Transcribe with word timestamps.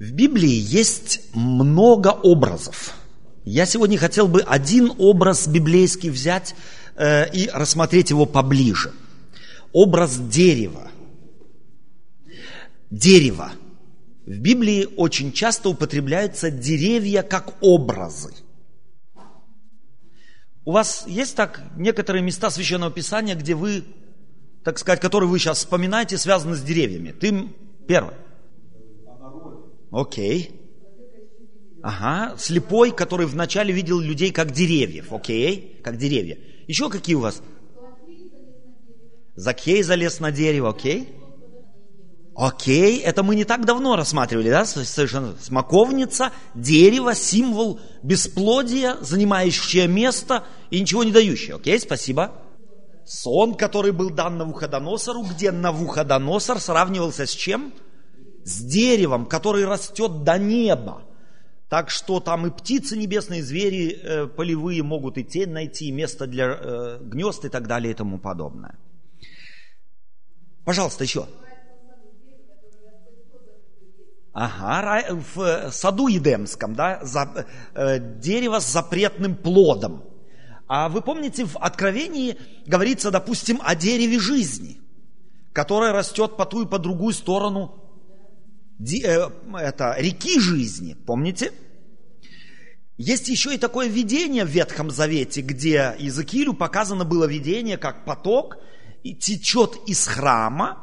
В 0.00 0.12
Библии 0.12 0.48
есть 0.48 1.20
много 1.34 2.08
образов. 2.08 2.94
Я 3.44 3.66
сегодня 3.66 3.98
хотел 3.98 4.28
бы 4.28 4.40
один 4.40 4.94
образ 4.96 5.46
библейский 5.46 6.08
взять 6.08 6.54
э, 6.96 7.30
и 7.34 7.50
рассмотреть 7.52 8.08
его 8.08 8.24
поближе. 8.24 8.92
Образ 9.74 10.16
дерева. 10.16 10.90
Дерево. 12.90 13.52
В 14.24 14.38
Библии 14.38 14.88
очень 14.96 15.32
часто 15.32 15.68
употребляются 15.68 16.50
деревья 16.50 17.22
как 17.22 17.52
образы. 17.60 18.32
У 20.64 20.72
вас 20.72 21.04
есть 21.06 21.36
так 21.36 21.62
некоторые 21.76 22.22
места 22.22 22.48
Священного 22.48 22.90
Писания, 22.90 23.34
где 23.34 23.54
вы, 23.54 23.84
так 24.64 24.78
сказать, 24.78 25.00
которые 25.00 25.28
вы 25.28 25.38
сейчас 25.38 25.58
вспоминаете, 25.58 26.16
связаны 26.16 26.56
с 26.56 26.62
деревьями? 26.62 27.12
Ты 27.12 27.50
первый. 27.86 28.14
Окей. 29.90 30.52
Ага, 31.82 32.36
слепой, 32.38 32.92
который 32.92 33.26
вначале 33.26 33.72
видел 33.72 33.98
людей 33.98 34.32
как 34.32 34.52
деревьев. 34.52 35.12
Окей, 35.12 35.80
как 35.82 35.96
деревья. 35.96 36.38
Еще 36.66 36.90
какие 36.90 37.16
у 37.16 37.20
вас? 37.20 37.42
Закей 39.34 39.82
залез 39.82 40.20
на 40.20 40.30
дерево, 40.30 40.70
окей? 40.70 41.08
Окей, 42.36 43.00
это 43.00 43.22
мы 43.22 43.34
не 43.34 43.44
так 43.44 43.64
давно 43.64 43.96
рассматривали, 43.96 44.50
да, 44.50 44.64
совершенно. 44.64 45.34
Смоковница, 45.40 46.32
дерево, 46.54 47.14
символ 47.14 47.80
бесплодия, 48.02 48.96
занимающее 49.00 49.88
место 49.88 50.44
и 50.70 50.80
ничего 50.80 51.02
не 51.02 51.12
дающее. 51.12 51.56
Окей, 51.56 51.80
спасибо. 51.80 52.32
Сон, 53.06 53.54
который 53.54 53.92
был 53.92 54.10
дан 54.10 54.38
Навуходоносору, 54.38 55.22
где 55.22 55.50
Навуходоносор 55.50 56.60
сравнивался 56.60 57.26
с 57.26 57.30
чем? 57.30 57.72
с 57.72 57.89
деревом, 58.44 59.26
который 59.26 59.64
растет 59.64 60.24
до 60.24 60.38
неба. 60.38 61.02
Так 61.68 61.88
что 61.88 62.18
там 62.18 62.46
и 62.46 62.50
птицы 62.50 62.96
небесные, 62.96 63.40
и 63.40 63.42
звери 63.42 63.92
э, 64.02 64.26
полевые 64.26 64.82
могут 64.82 65.18
и 65.18 65.24
тень 65.24 65.50
найти, 65.50 65.92
место 65.92 66.26
для 66.26 66.46
э, 66.46 66.98
гнезд 67.00 67.44
и 67.44 67.48
так 67.48 67.68
далее 67.68 67.92
и 67.92 67.94
тому 67.94 68.18
подобное. 68.18 68.76
Пожалуйста, 70.64 71.04
еще. 71.04 71.26
Ага, 74.32 75.16
в 75.34 75.70
саду 75.70 76.08
Едемском, 76.08 76.74
да, 76.74 77.00
за, 77.02 77.46
э, 77.74 77.98
дерево 78.18 78.60
с 78.60 78.72
запретным 78.72 79.36
плодом. 79.36 80.04
А 80.66 80.88
вы 80.88 81.02
помните, 81.02 81.44
в 81.44 81.56
Откровении 81.56 82.36
говорится, 82.66 83.10
допустим, 83.10 83.60
о 83.64 83.74
дереве 83.74 84.20
жизни, 84.20 84.80
которое 85.52 85.92
растет 85.92 86.36
по 86.36 86.46
ту 86.46 86.62
и 86.62 86.66
по 86.66 86.78
другую 86.78 87.12
сторону 87.12 87.79
это, 89.58 89.94
реки 89.98 90.40
жизни, 90.40 90.94
помните? 90.94 91.52
Есть 92.96 93.28
еще 93.28 93.54
и 93.54 93.58
такое 93.58 93.88
видение 93.88 94.44
в 94.44 94.48
Ветхом 94.48 94.90
Завете, 94.90 95.40
где 95.40 95.94
Иезекиилю 95.98 96.54
показано 96.54 97.04
было 97.04 97.24
видение, 97.24 97.78
как 97.78 98.04
поток 98.04 98.58
течет 99.02 99.76
из 99.86 100.06
храма, 100.06 100.78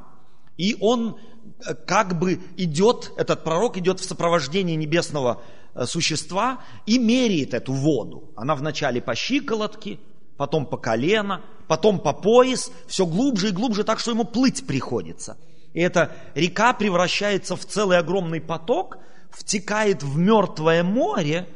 и 0.58 0.76
он 0.80 1.20
э, 1.66 1.76
как 1.76 2.18
бы 2.18 2.40
идет, 2.58 3.14
этот 3.18 3.44
пророк 3.44 3.78
идет 3.78 4.00
в 4.00 4.04
сопровождении 4.04 4.76
небесного 4.76 5.44
э, 5.76 5.86
существа 5.86 6.64
и 6.88 6.98
меряет 6.98 7.54
эту 7.54 7.74
воду. 7.74 8.32
Она 8.36 8.56
вначале 8.56 9.00
по 9.00 9.14
щиколотке, 9.14 10.00
потом 10.38 10.66
по 10.66 10.78
колено, 10.78 11.46
потом 11.68 12.00
по 12.00 12.14
пояс, 12.14 12.72
все 12.88 13.06
глубже 13.06 13.50
и 13.50 13.52
глубже, 13.52 13.84
так 13.84 14.00
что 14.00 14.12
ему 14.12 14.24
плыть 14.24 14.66
приходится– 14.66 15.38
и 15.74 15.82
эта 15.82 16.12
река 16.34 16.74
превращается 16.74 17.56
в 17.56 17.66
целый 17.66 17.98
огромный 17.98 18.42
поток, 18.42 18.98
втекает 19.30 20.04
в 20.04 20.18
мертвое 20.18 20.84
море 20.84 21.48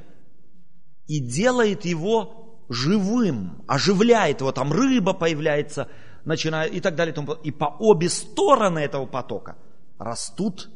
и 1.08 1.20
делает 1.20 1.86
его 1.86 2.64
живым, 2.70 3.64
оживляет 3.68 4.42
его, 4.42 4.52
там 4.52 4.72
рыба 4.72 5.14
появляется, 5.14 5.88
начинает 6.24 6.74
и 6.74 6.80
так 6.80 6.96
далее. 6.96 7.16
И 7.44 7.52
по 7.52 7.66
обе 7.80 8.10
стороны 8.10 8.80
этого 8.80 9.06
потока 9.06 9.58
растут 9.98 10.70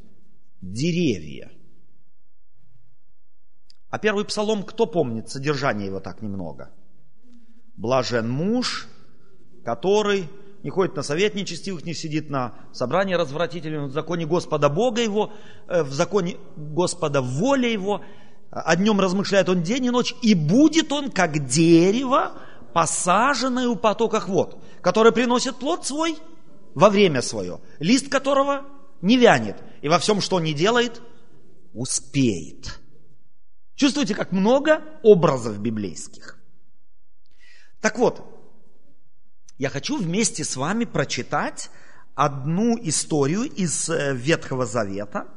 деревья. 0.62 1.52
А 3.90 4.00
первый 4.00 4.26
псалом, 4.26 4.64
кто 4.64 4.88
помнит 4.88 5.30
содержание 5.30 5.88
его 5.88 6.00
так 6.00 6.22
немного? 6.22 6.74
Блажен 7.78 8.30
муж, 8.30 8.90
который 9.64 10.30
не 10.66 10.72
ходит 10.72 10.96
на 10.96 11.04
совет 11.04 11.36
нечестивых, 11.36 11.86
не 11.86 11.94
сидит 11.94 12.32
на 12.32 12.56
собрании 12.74 13.14
развратительном, 13.14 13.86
в 13.86 13.92
законе 13.92 14.26
Господа 14.26 14.68
Бога 14.68 15.00
его, 15.00 15.32
э, 15.68 15.84
в 15.84 15.94
законе 15.94 16.38
Господа 16.56 17.22
воля 17.22 17.70
его, 17.70 18.02
о 18.50 18.76
днем 18.76 19.00
размышляет 19.00 19.48
он 19.48 19.62
день 19.62 19.86
и 19.86 19.90
ночь, 19.92 20.16
и 20.24 20.34
будет 20.34 20.92
он 20.92 21.12
как 21.12 21.46
дерево, 21.46 22.42
посаженное 22.74 23.68
у 23.68 23.76
потоках 23.76 24.28
вод, 24.28 24.60
которое 24.82 25.12
приносит 25.12 25.58
плод 25.58 25.86
свой 25.86 26.18
во 26.74 26.90
время 26.90 27.22
свое, 27.22 27.60
лист 27.78 28.10
которого 28.10 28.66
не 29.04 29.18
вянет, 29.18 29.58
и 29.84 29.88
во 29.88 30.00
всем, 30.00 30.20
что 30.20 30.40
не 30.40 30.56
делает, 30.56 31.00
успеет. 31.76 32.80
Чувствуете, 33.76 34.16
как 34.16 34.32
много 34.32 34.82
образов 35.04 35.60
библейских. 35.60 36.40
Так 37.82 38.00
вот, 38.00 38.35
я 39.58 39.70
хочу 39.70 39.98
вместе 39.98 40.44
с 40.44 40.56
вами 40.56 40.86
прочитать 40.86 41.70
одну 42.14 42.78
историю 42.82 43.44
из 43.44 43.90
э, 43.90 44.14
Ветхого 44.14 44.66
Завета, 44.66 45.28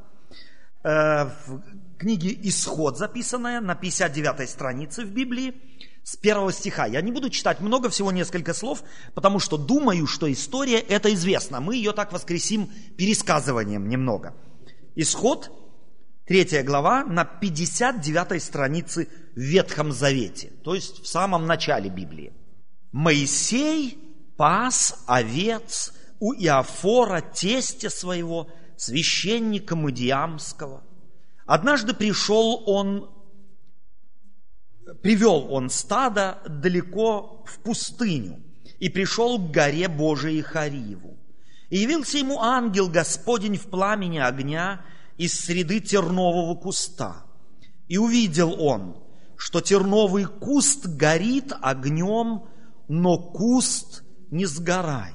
э, 0.83 1.25
в 1.47 1.63
книге 1.99 2.37
«Исход», 2.43 2.99
записанная 2.99 3.61
на 3.61 3.75
59 3.75 4.49
странице 4.49 5.05
в 5.05 5.11
Библии, 5.11 5.55
с 6.03 6.17
первого 6.17 6.53
стиха. 6.53 6.87
Я 6.87 7.03
не 7.03 7.13
буду 7.13 7.29
читать 7.31 7.61
много, 7.61 7.91
всего 7.91 8.11
несколько 8.13 8.55
слов, 8.55 8.83
потому 9.15 9.41
что 9.41 9.57
думаю, 9.59 10.07
что 10.07 10.33
история 10.33 10.79
это 10.79 11.13
известна. 11.13 11.61
Мы 11.61 11.77
ее 11.77 11.93
так 11.93 12.13
воскресим 12.13 12.71
пересказыванием 12.97 13.89
немного. 13.89 14.35
Исход, 14.95 15.51
3 16.27 16.63
глава, 16.63 17.05
на 17.05 17.25
59 17.25 18.43
странице 18.43 19.09
в 19.35 19.41
Ветхом 19.41 19.93
Завете, 19.93 20.51
то 20.65 20.75
есть 20.75 21.03
в 21.03 21.07
самом 21.07 21.47
начале 21.47 21.91
Библии. 21.91 22.33
Моисей 22.91 24.08
пас 24.39 25.03
овец 25.07 25.93
у 26.21 26.33
Иофора, 26.33 27.21
тестя 27.21 27.91
своего, 27.91 28.49
священника 28.77 29.75
Мадиамского. 29.77 30.85
Однажды 31.45 31.93
пришел 31.93 32.63
он, 32.67 33.11
привел 35.03 35.53
он 35.53 35.71
стадо 35.71 36.39
далеко 36.49 37.45
в 37.47 37.59
пустыню 37.59 38.41
и 38.79 38.89
пришел 38.89 39.39
к 39.39 39.51
горе 39.51 39.89
Божией 39.89 40.41
Хариву. 40.43 41.19
И 41.69 41.79
явился 41.79 42.19
ему 42.19 42.41
ангел 42.41 42.89
Господень 42.89 43.57
в 43.57 43.67
пламени 43.67 44.19
огня 44.19 44.85
из 45.17 45.35
среды 45.35 45.81
тернового 45.81 46.55
куста. 46.55 47.25
И 47.89 47.99
увидел 47.99 48.55
он, 48.63 49.03
что 49.37 49.61
терновый 49.61 50.27
куст 50.27 50.87
горит 50.87 51.53
огнем, 51.61 52.45
но 52.87 53.19
куст 53.19 54.05
не 54.31 54.47
сгорает. 54.47 55.15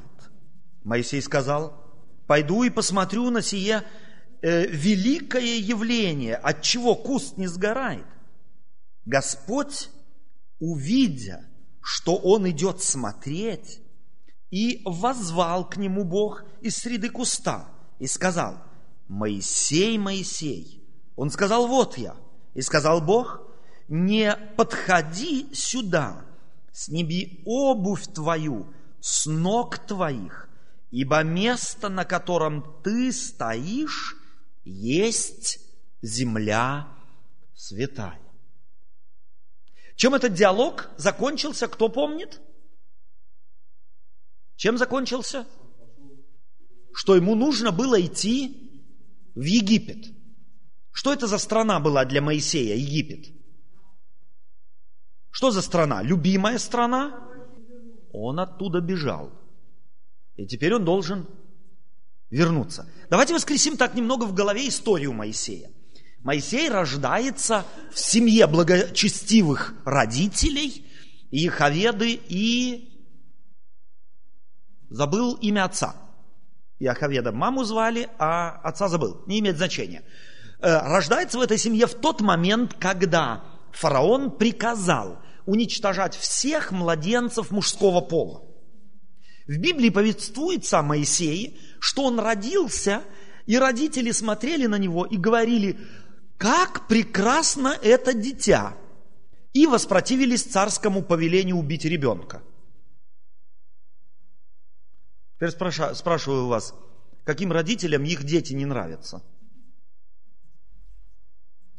Моисей 0.83 1.21
сказал, 1.21 1.83
пойду 2.27 2.63
и 2.63 2.69
посмотрю 2.69 3.29
на 3.29 3.41
сие 3.41 3.83
э, 4.41 4.65
великое 4.67 5.57
явление, 5.57 6.35
от 6.35 6.61
чего 6.61 6.95
куст 6.95 7.37
не 7.37 7.47
сгорает. 7.47 8.05
Господь, 9.05 9.89
увидя, 10.59 11.45
что 11.81 12.15
он 12.15 12.49
идет 12.49 12.81
смотреть, 12.81 13.81
и 14.49 14.81
возвал 14.85 15.67
к 15.67 15.77
нему 15.77 16.03
Бог 16.03 16.45
из 16.61 16.75
среды 16.75 17.09
куста 17.09 17.69
и 17.97 18.05
сказал, 18.05 18.61
Моисей, 19.07 19.97
Моисей. 19.97 20.83
Он 21.15 21.31
сказал, 21.31 21.67
вот 21.67 21.97
я. 21.97 22.15
И 22.53 22.61
сказал 22.61 23.01
Бог, 23.01 23.41
не 23.87 24.35
подходи 24.55 25.49
сюда, 25.53 26.23
снеби 26.71 27.41
обувь 27.45 28.05
твою, 28.13 28.67
с 29.03 29.25
ног 29.25 29.79
твоих, 29.79 30.47
ибо 30.89 31.23
место, 31.23 31.89
на 31.89 32.05
котором 32.05 32.81
ты 32.83 33.11
стоишь, 33.11 34.15
есть 34.63 35.59
земля 36.01 36.87
святая. 37.53 38.21
Чем 39.97 40.15
этот 40.15 40.33
диалог 40.33 40.89
закончился, 40.95 41.67
кто 41.67 41.89
помнит? 41.89 42.39
Чем 44.55 44.77
закончился? 44.77 45.45
Что 46.93 47.17
ему 47.17 47.35
нужно 47.35 47.73
было 47.73 47.99
идти 47.99 48.85
в 49.35 49.43
Египет. 49.43 50.15
Что 50.91 51.11
это 51.11 51.27
за 51.27 51.39
страна 51.39 51.81
была 51.81 52.05
для 52.05 52.21
Моисея, 52.21 52.77
Египет? 52.77 53.35
Что 55.29 55.51
за 55.51 55.61
страна? 55.61 56.01
Любимая 56.01 56.57
страна? 56.57 57.32
Он 58.13 58.39
оттуда 58.39 58.79
бежал. 58.79 59.31
И 60.35 60.45
теперь 60.45 60.75
он 60.75 60.85
должен 60.85 61.27
вернуться. 62.29 62.87
Давайте 63.09 63.33
воскресим 63.33 63.75
так 63.75 63.95
немного 63.95 64.23
в 64.23 64.33
голове 64.33 64.67
историю 64.67 65.13
Моисея. 65.13 65.69
Моисей 66.19 66.69
рождается 66.69 67.65
в 67.91 67.99
семье 67.99 68.47
благочестивых 68.47 69.75
родителей, 69.83 70.85
Иеховеды 71.31 72.19
и 72.29 73.09
забыл 74.89 75.33
имя 75.41 75.65
отца. 75.65 75.95
Иоховеда 76.77 77.31
маму 77.31 77.63
звали, 77.63 78.09
а 78.19 78.51
отца 78.63 78.87
забыл. 78.87 79.23
Не 79.25 79.39
имеет 79.39 79.57
значения. 79.57 80.03
Э, 80.59 80.77
рождается 80.87 81.39
в 81.39 81.41
этой 81.41 81.57
семье 81.57 81.87
в 81.87 81.95
тот 81.95 82.21
момент, 82.21 82.75
когда 82.75 83.43
фараон 83.71 84.37
приказал 84.37 85.22
уничтожать 85.45 86.15
всех 86.15 86.71
младенцев 86.71 87.51
мужского 87.51 88.01
пола. 88.01 88.43
В 89.47 89.57
Библии 89.57 89.89
повествуется 89.89 90.79
о 90.79 90.83
Моисее, 90.83 91.53
что 91.79 92.03
он 92.03 92.19
родился, 92.19 93.03
и 93.45 93.57
родители 93.57 94.11
смотрели 94.11 94.67
на 94.67 94.77
него 94.77 95.05
и 95.05 95.17
говорили, 95.17 95.77
как 96.37 96.87
прекрасно 96.87 97.77
это 97.81 98.13
дитя, 98.13 98.77
и 99.51 99.67
воспротивились 99.67 100.43
царскому 100.43 101.03
повелению 101.03 101.57
убить 101.57 101.85
ребенка. 101.85 102.41
Теперь 105.35 105.51
спрашиваю 105.51 106.47
вас, 106.47 106.73
каким 107.25 107.51
родителям 107.51 108.03
их 108.05 108.23
дети 108.23 108.53
не 108.53 108.65
нравятся? 108.65 109.21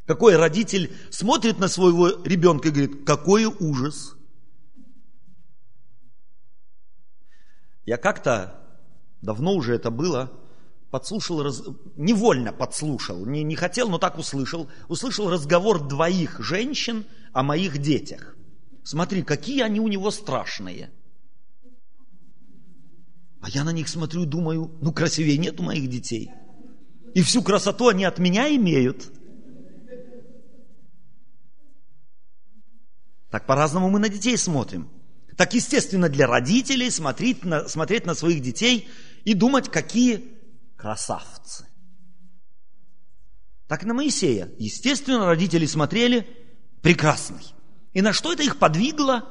Какой 0.07 0.37
родитель 0.37 0.95
смотрит 1.11 1.59
на 1.59 1.69
своего 1.69 2.23
ребенка 2.25 2.69
и 2.69 2.71
говорит, 2.71 3.07
какой 3.07 3.47
ужас. 3.47 4.15
Я 7.87 7.97
как-то, 7.97 8.61
давно 9.23 9.55
уже 9.55 9.75
это 9.75 9.91
было, 9.91 10.31
подслушал, 10.91 11.43
раз, 11.43 11.63
невольно 11.97 12.53
подслушал, 12.53 13.25
не, 13.25 13.43
не 13.43 13.57
хотел, 13.57 13.89
но 13.89 13.99
так 13.99 14.19
услышал, 14.19 14.69
услышал 14.89 15.31
разговор 15.31 15.87
двоих 15.87 16.39
женщин 16.41 17.07
о 17.33 17.43
моих 17.43 17.79
детях. 17.79 18.37
Смотри, 18.83 19.23
какие 19.23 19.63
они 19.63 19.81
у 19.81 19.89
него 19.89 20.11
страшные. 20.11 20.91
А 23.41 23.49
я 23.49 23.65
на 23.65 23.73
них 23.73 23.89
смотрю 23.89 24.25
и 24.25 24.27
думаю, 24.27 24.71
ну 24.83 24.93
красивее 24.93 25.39
нет 25.39 25.61
у 25.61 25.63
моих 25.63 25.89
детей. 25.89 26.31
И 27.15 27.23
всю 27.23 27.43
красоту 27.43 27.89
они 27.89 28.05
от 28.05 28.19
меня 28.19 28.55
имеют– 28.55 29.11
Так 33.35 33.47
по-разному 33.47 33.91
мы 33.91 33.99
на 33.99 34.09
детей 34.09 34.39
смотрим. 34.39 34.89
Так 35.37 35.55
естественно 35.55 36.09
для 36.09 36.29
родителей 36.29 36.89
смотреть 36.89 37.45
на, 37.45 37.67
смотреть 37.67 38.07
на 38.07 38.15
своих 38.15 38.41
детей 38.41 38.89
и 39.25 39.35
думать, 39.35 39.69
какие 39.69 40.39
красавцы. 40.77 41.67
Так 43.67 43.83
на 43.83 43.93
Моисея. 43.93 44.53
Естественно, 44.61 45.27
родители 45.27 45.67
смотрели 45.67 46.29
прекрасный. 46.81 47.43
И 47.93 48.03
на 48.03 48.13
что 48.13 48.33
это 48.33 48.45
их 48.45 48.61
подвигло? 48.61 49.29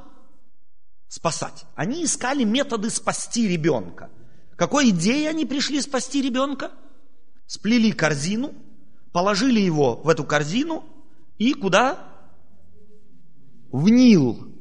Спасать. 1.08 1.64
Они 1.76 2.04
искали 2.04 2.44
методы 2.44 2.90
спасти 2.90 3.48
ребенка. 3.48 4.12
Какой 4.58 4.90
идеей 4.90 5.28
они 5.28 5.46
пришли 5.46 5.80
спасти 5.80 6.22
ребенка? 6.22 6.74
Сплели 7.48 7.94
корзину, 7.94 8.54
положили 9.14 9.62
его 9.62 9.96
в 9.96 10.10
эту 10.10 10.26
корзину 10.26 10.84
и 11.38 11.54
куда 11.54 12.13
в 13.74 13.90
Нил, 13.90 14.54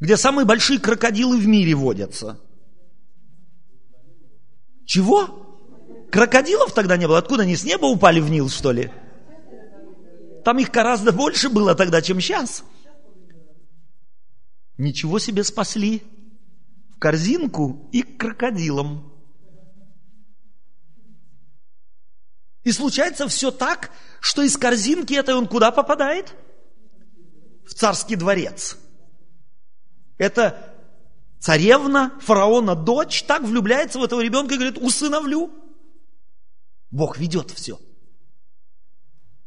где 0.00 0.16
самые 0.16 0.44
большие 0.44 0.80
крокодилы 0.80 1.38
в 1.38 1.46
мире 1.46 1.74
водятся. 1.74 2.38
Чего? 4.84 6.08
Крокодилов 6.10 6.74
тогда 6.74 6.96
не 6.96 7.06
было? 7.06 7.18
Откуда 7.18 7.44
они 7.44 7.56
с 7.56 7.64
неба 7.64 7.86
упали 7.86 8.18
в 8.18 8.28
Нил, 8.28 8.48
что 8.48 8.72
ли? 8.72 8.90
Там 10.44 10.58
их 10.58 10.70
гораздо 10.70 11.12
больше 11.12 11.48
было 11.48 11.76
тогда, 11.76 12.02
чем 12.02 12.20
сейчас. 12.20 12.64
Ничего 14.76 15.20
себе 15.20 15.44
спасли. 15.44 16.02
В 16.90 16.98
корзинку 16.98 17.88
и 17.92 18.02
к 18.02 18.18
крокодилам. 18.18 19.12
И 22.64 22.72
случается 22.72 23.28
все 23.28 23.52
так, 23.52 23.92
что 24.20 24.42
из 24.42 24.56
корзинки 24.56 25.14
этой 25.14 25.34
он 25.34 25.46
куда 25.46 25.70
попадает? 25.70 26.34
В 27.66 27.74
царский 27.74 28.16
дворец. 28.16 28.78
Это 30.18 30.74
царевна, 31.38 32.12
фараона 32.20 32.74
дочь, 32.74 33.22
так 33.24 33.42
влюбляется 33.42 33.98
в 33.98 34.04
этого 34.04 34.20
ребенка 34.20 34.54
и 34.54 34.58
говорит, 34.58 34.78
усыновлю. 34.78 35.50
Бог 36.90 37.18
ведет 37.18 37.50
все. 37.50 37.78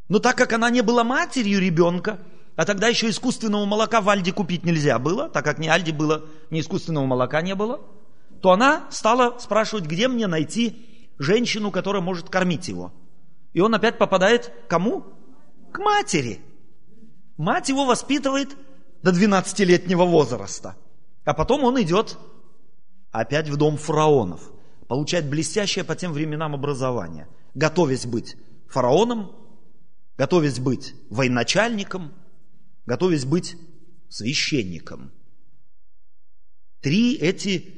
Но 0.08 0.20
так 0.20 0.38
как 0.38 0.54
она 0.54 0.70
не 0.70 0.82
была 0.82 1.04
матерью 1.04 1.60
ребенка, 1.60 2.20
а 2.56 2.66
тогда 2.66 2.88
еще 2.88 3.10
искусственного 3.10 3.66
молока 3.66 4.02
в 4.02 4.10
Альде 4.10 4.34
купить 4.34 4.66
нельзя 4.66 5.00
было, 5.00 5.30
так 5.30 5.46
как 5.46 5.60
ни 5.60 5.68
Альде 5.68 5.94
было, 5.94 6.26
ни 6.50 6.60
искусственного 6.60 7.06
молока 7.06 7.42
не 7.42 7.56
было, 7.56 7.82
то 8.42 8.52
она 8.52 8.88
стала 8.92 9.40
спрашивать, 9.40 9.86
где 9.86 10.08
мне 10.08 10.28
найти 10.28 11.10
женщину, 11.20 11.72
которая 11.72 12.02
может 12.02 12.30
кормить 12.30 12.68
его. 12.68 12.92
И 13.54 13.62
он 13.62 13.74
опять 13.74 13.98
попадает 13.98 14.52
к 14.66 14.70
кому? 14.70 15.06
К 15.72 15.80
матери. 15.80 16.42
Мать 17.40 17.70
его 17.70 17.86
воспитывает 17.86 18.58
до 19.02 19.12
12-летнего 19.12 20.04
возраста. 20.04 20.76
А 21.24 21.34
потом 21.34 21.64
он 21.64 21.82
идет 21.82 22.18
опять 23.12 23.48
в 23.48 23.56
дом 23.56 23.78
фараонов. 23.78 24.52
Получает 24.90 25.30
блестящее 25.30 25.86
по 25.86 25.96
тем 25.96 26.12
временам 26.12 26.54
образование. 26.54 27.30
Готовясь 27.54 28.06
быть 28.06 28.36
фараоном, 28.68 29.32
готовясь 30.18 30.60
быть 30.60 30.94
военачальником, 31.10 32.12
готовясь 32.86 33.24
быть 33.24 33.56
священником. 34.10 35.10
Три 36.82 37.16
эти 37.16 37.74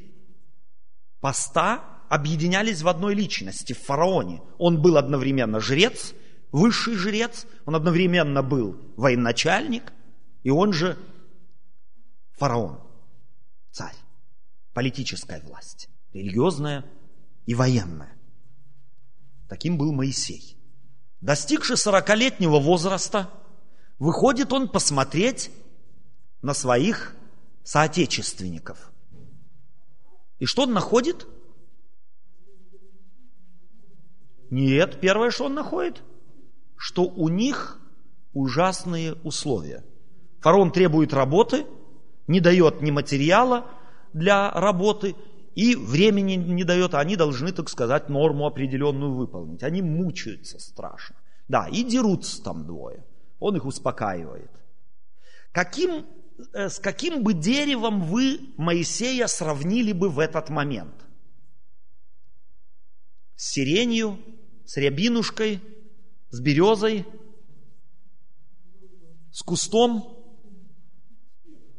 поста 1.20 1.84
объединялись 2.10 2.82
в 2.82 2.88
одной 2.88 3.14
личности, 3.14 3.74
в 3.74 3.80
фараоне. 3.84 4.42
Он 4.58 4.82
был 4.82 4.98
одновременно 4.98 5.60
жрец, 5.60 6.16
высший 6.52 6.96
жрец, 6.96 7.46
он 7.66 7.76
одновременно 7.76 8.44
был 8.44 8.78
военачальник, 8.98 9.92
и 10.44 10.50
он 10.50 10.74
же 10.74 10.98
фараон, 12.34 12.80
царь, 13.72 13.96
политическая 14.74 15.42
власть, 15.42 15.90
религиозная 16.14 16.86
и 17.46 17.56
военная. 17.56 18.16
Таким 19.48 19.78
был 19.78 19.92
Моисей. 19.92 20.58
Достигший 21.20 21.78
сорокалетнего 21.78 22.60
возраста, 22.60 23.30
выходит 24.00 24.52
он 24.54 24.68
посмотреть 24.68 25.52
на 26.42 26.54
своих 26.54 27.16
соотечественников. 27.64 28.92
И 30.40 30.46
что 30.46 30.64
он 30.64 30.74
находит? 30.74 31.28
Нет, 34.50 35.00
первое, 35.00 35.30
что 35.30 35.46
он 35.46 35.54
находит– 35.54 36.02
что 36.82 37.04
у 37.04 37.30
них 37.30 37.80
ужасные 38.34 39.14
условия. 39.24 39.86
Фараон 40.40 40.72
требует 40.72 41.14
работы, 41.14 41.68
не 42.26 42.40
дает 42.40 42.82
ни 42.82 42.90
материала 42.90 43.68
для 44.14 44.50
работы, 44.50 45.16
и 45.54 45.76
времени 45.76 46.34
не 46.34 46.64
дает, 46.64 46.96
они 46.96 47.16
должны, 47.16 47.52
так 47.52 47.70
сказать, 47.70 48.10
норму 48.10 48.48
определенную 48.48 49.14
выполнить. 49.14 49.62
Они 49.62 49.84
мучаются 49.84 50.58
страшно. 50.58 51.16
Да, 51.48 51.68
и 51.68 51.84
дерутся 51.84 52.42
там 52.42 52.66
двое. 52.66 53.06
Он 53.40 53.56
их 53.56 53.66
успокаивает. 53.66 54.50
Каким, 55.52 56.08
э, 56.54 56.68
с 56.68 56.80
каким 56.80 57.22
бы 57.22 57.34
деревом 57.36 58.06
вы 58.06 58.40
Моисея 58.58 59.28
сравнили 59.28 59.92
бы 59.92 60.10
в 60.10 60.18
этот 60.18 60.50
момент? 60.50 60.96
С 63.36 63.52
сиренью, 63.52 64.18
с 64.66 64.78
рябинушкой, 64.78 65.62
с 66.32 66.40
березой, 66.40 67.06
с 69.32 69.44
кустом, 69.44 70.18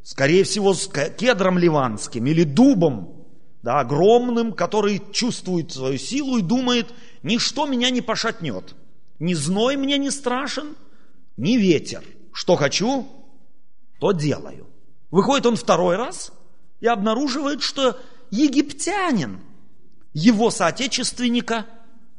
скорее 0.02 0.44
всего, 0.44 0.74
с 0.74 0.88
кедром 1.16 1.58
ливанским 1.58 2.26
или 2.26 2.44
дубом, 2.44 3.26
да, 3.62 3.80
огромным, 3.80 4.52
который 4.52 5.02
чувствует 5.12 5.72
свою 5.72 5.98
силу 5.98 6.38
и 6.38 6.42
думает, 6.42 6.92
ничто 7.22 7.66
меня 7.66 7.90
не 7.90 8.00
пошатнет. 8.00 8.74
Ни 9.18 9.34
зной 9.34 9.76
мне 9.76 9.98
не 9.98 10.10
страшен, 10.10 10.74
ни 11.36 11.56
ветер. 11.56 12.04
Что 12.32 12.56
хочу, 12.56 13.06
то 14.00 14.12
делаю. 14.12 14.66
Выходит 15.10 15.46
он 15.46 15.56
второй 15.56 15.96
раз 15.96 16.32
и 16.80 16.86
обнаруживает, 16.86 17.62
что 17.62 17.98
египтянин 18.30 19.40
его 20.12 20.50
соотечественника 20.50 21.66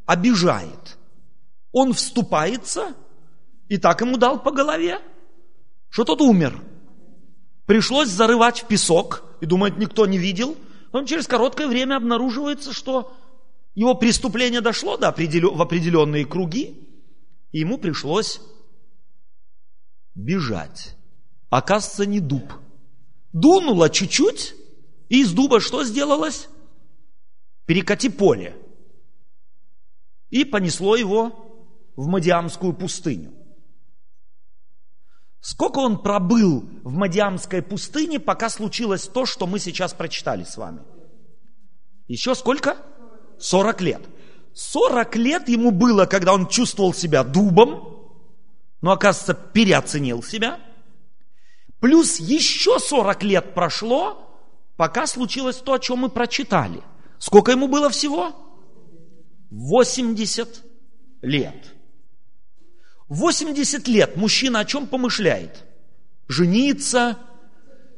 обижает– 0.06 0.98
он 1.74 1.92
вступается, 1.94 2.96
и 3.68 3.78
так 3.78 4.00
ему 4.00 4.16
дал 4.16 4.42
по 4.42 4.52
голове, 4.52 5.02
что 5.90 6.06
тот 6.06 6.22
умер. 6.22 6.62
Пришлось 7.66 8.10
зарывать 8.10 8.62
в 8.62 8.68
песок, 8.68 9.24
и 9.42 9.46
думает, 9.46 9.78
никто 9.78 10.06
не 10.06 10.18
видел. 10.18 10.56
Он 10.94 11.06
через 11.06 11.28
короткое 11.28 11.68
время 11.68 11.98
обнаруживается, 11.98 12.72
что 12.72 13.14
его 13.74 13.96
преступление 13.96 14.62
дошло 14.62 14.98
до 14.98 15.10
определен... 15.10 15.56
в 15.56 15.62
определенные 15.62 16.26
круги, 16.26 16.88
И 17.52 17.60
ему 17.60 17.78
пришлось 17.78 18.40
бежать. 20.14 20.96
Оказывается, 21.50 22.06
не 22.06 22.20
дуб. 22.20 22.54
Дунуло 23.32 23.90
чуть-чуть, 23.90 24.56
и 25.10 25.22
из 25.22 25.34
дуба 25.34 25.60
что 25.60 25.84
сделалось? 25.84 26.50
Перекати 27.66 28.10
поле. 28.10 28.56
И 30.30 30.46
понесло 30.46 30.96
его 30.96 31.44
в 31.96 32.08
Мадиамскую 32.08 32.74
пустыню. 32.74 33.34
Сколько 35.40 35.80
он 35.80 36.02
пробыл 36.02 36.64
в 36.84 36.92
Мадиамской 36.94 37.62
пустыне, 37.62 38.20
пока 38.20 38.50
случилось 38.50 39.08
то, 39.08 39.26
что 39.26 39.46
мы 39.46 39.60
сейчас 39.60 39.94
прочитали 39.94 40.44
с 40.44 40.56
вами? 40.56 40.80
Еще 42.08 42.34
сколько? 42.34 42.78
40 43.40 43.82
лет. 43.82 44.02
40 44.54 45.16
лет 45.18 45.50
ему 45.50 45.72
было, 45.72 46.06
когда 46.06 46.34
он 46.34 46.48
чувствовал 46.48 46.94
себя 46.94 47.24
дубом, 47.24 48.16
но, 48.82 48.92
оказывается, 48.92 49.34
переоценил 49.34 50.24
себя. 50.24 50.60
Плюс 51.80 52.20
еще 52.20 52.80
40 52.80 53.24
лет 53.24 53.54
прошло, 53.54 54.30
пока 54.78 55.08
случилось 55.08 55.58
то, 55.58 55.74
о 55.74 55.80
чем 55.80 56.00
мы 56.00 56.10
прочитали. 56.10 56.82
Сколько 57.18 57.52
ему 57.52 57.68
было 57.68 57.90
всего? 57.90 58.34
80 59.50 60.64
лет. 61.22 61.73
80 63.10 63.88
лет 63.88 64.16
мужчина 64.16 64.60
о 64.60 64.66
чем 64.66 64.88
помышляет? 64.88 65.64
Жениться, 66.28 67.18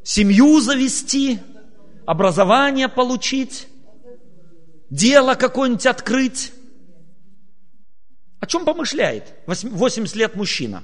семью 0.03 0.59
завести, 0.59 1.39
образование 2.05 2.89
получить, 2.89 3.67
дело 4.89 5.35
какое-нибудь 5.35 5.85
открыть. 5.85 6.53
О 8.39 8.47
чем 8.47 8.65
помышляет 8.65 9.33
80 9.47 10.15
лет 10.15 10.35
мужчина? 10.35 10.83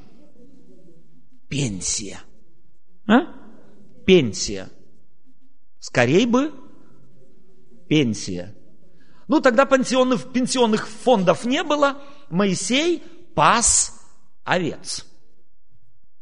Пенсия. 1.49 2.21
А? 3.07 3.27
Пенсия. 4.05 4.69
Скорей 5.79 6.25
бы 6.25 6.53
пенсия. 7.87 8.55
Ну, 9.27 9.41
тогда 9.41 9.65
пенсионных, 9.65 10.31
пенсионных 10.31 10.87
фондов 10.87 11.43
не 11.43 11.63
было. 11.63 12.01
Моисей 12.29 13.03
пас 13.35 14.00
овец. 14.43 15.05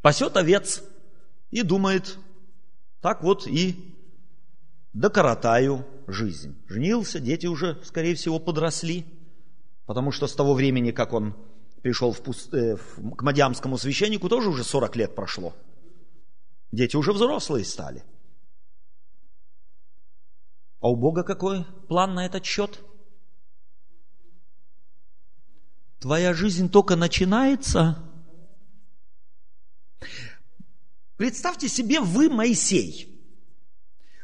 Пасет 0.01 0.37
овец 0.37 0.83
и 1.51 1.61
думает, 1.61 2.17
так 3.01 3.23
вот 3.23 3.47
и 3.47 3.95
докоротаю 4.93 5.85
жизнь. 6.07 6.55
Женился, 6.67 7.19
дети 7.19 7.47
уже, 7.47 7.81
скорее 7.83 8.15
всего, 8.15 8.39
подросли, 8.39 9.05
потому 9.85 10.11
что 10.11 10.27
с 10.27 10.35
того 10.35 10.53
времени, 10.53 10.91
как 10.91 11.13
он 11.13 11.35
пришел 11.81 12.11
в 12.11 12.21
пуст... 12.21 12.53
э, 12.53 12.77
к 12.77 13.21
мадьямскому 13.21 13.77
священнику, 13.77 14.29
тоже 14.29 14.49
уже 14.49 14.63
40 14.63 14.95
лет 14.95 15.15
прошло. 15.15 15.55
Дети 16.71 16.95
уже 16.95 17.13
взрослые 17.13 17.65
стали. 17.65 18.03
А 20.81 20.89
у 20.89 20.95
Бога 20.95 21.23
какой 21.23 21.65
план 21.87 22.15
на 22.15 22.25
этот 22.25 22.45
счет? 22.45 22.79
Твоя 25.99 26.33
жизнь 26.33 26.69
только 26.69 26.95
начинается, 26.95 28.01
Представьте 31.17 31.67
себе, 31.67 31.99
вы 31.99 32.29
Моисей. 32.29 33.09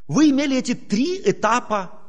Вы 0.08 0.29
имели 0.29 0.58
эти 0.58 0.74
три 0.74 1.22
этапа 1.24 2.00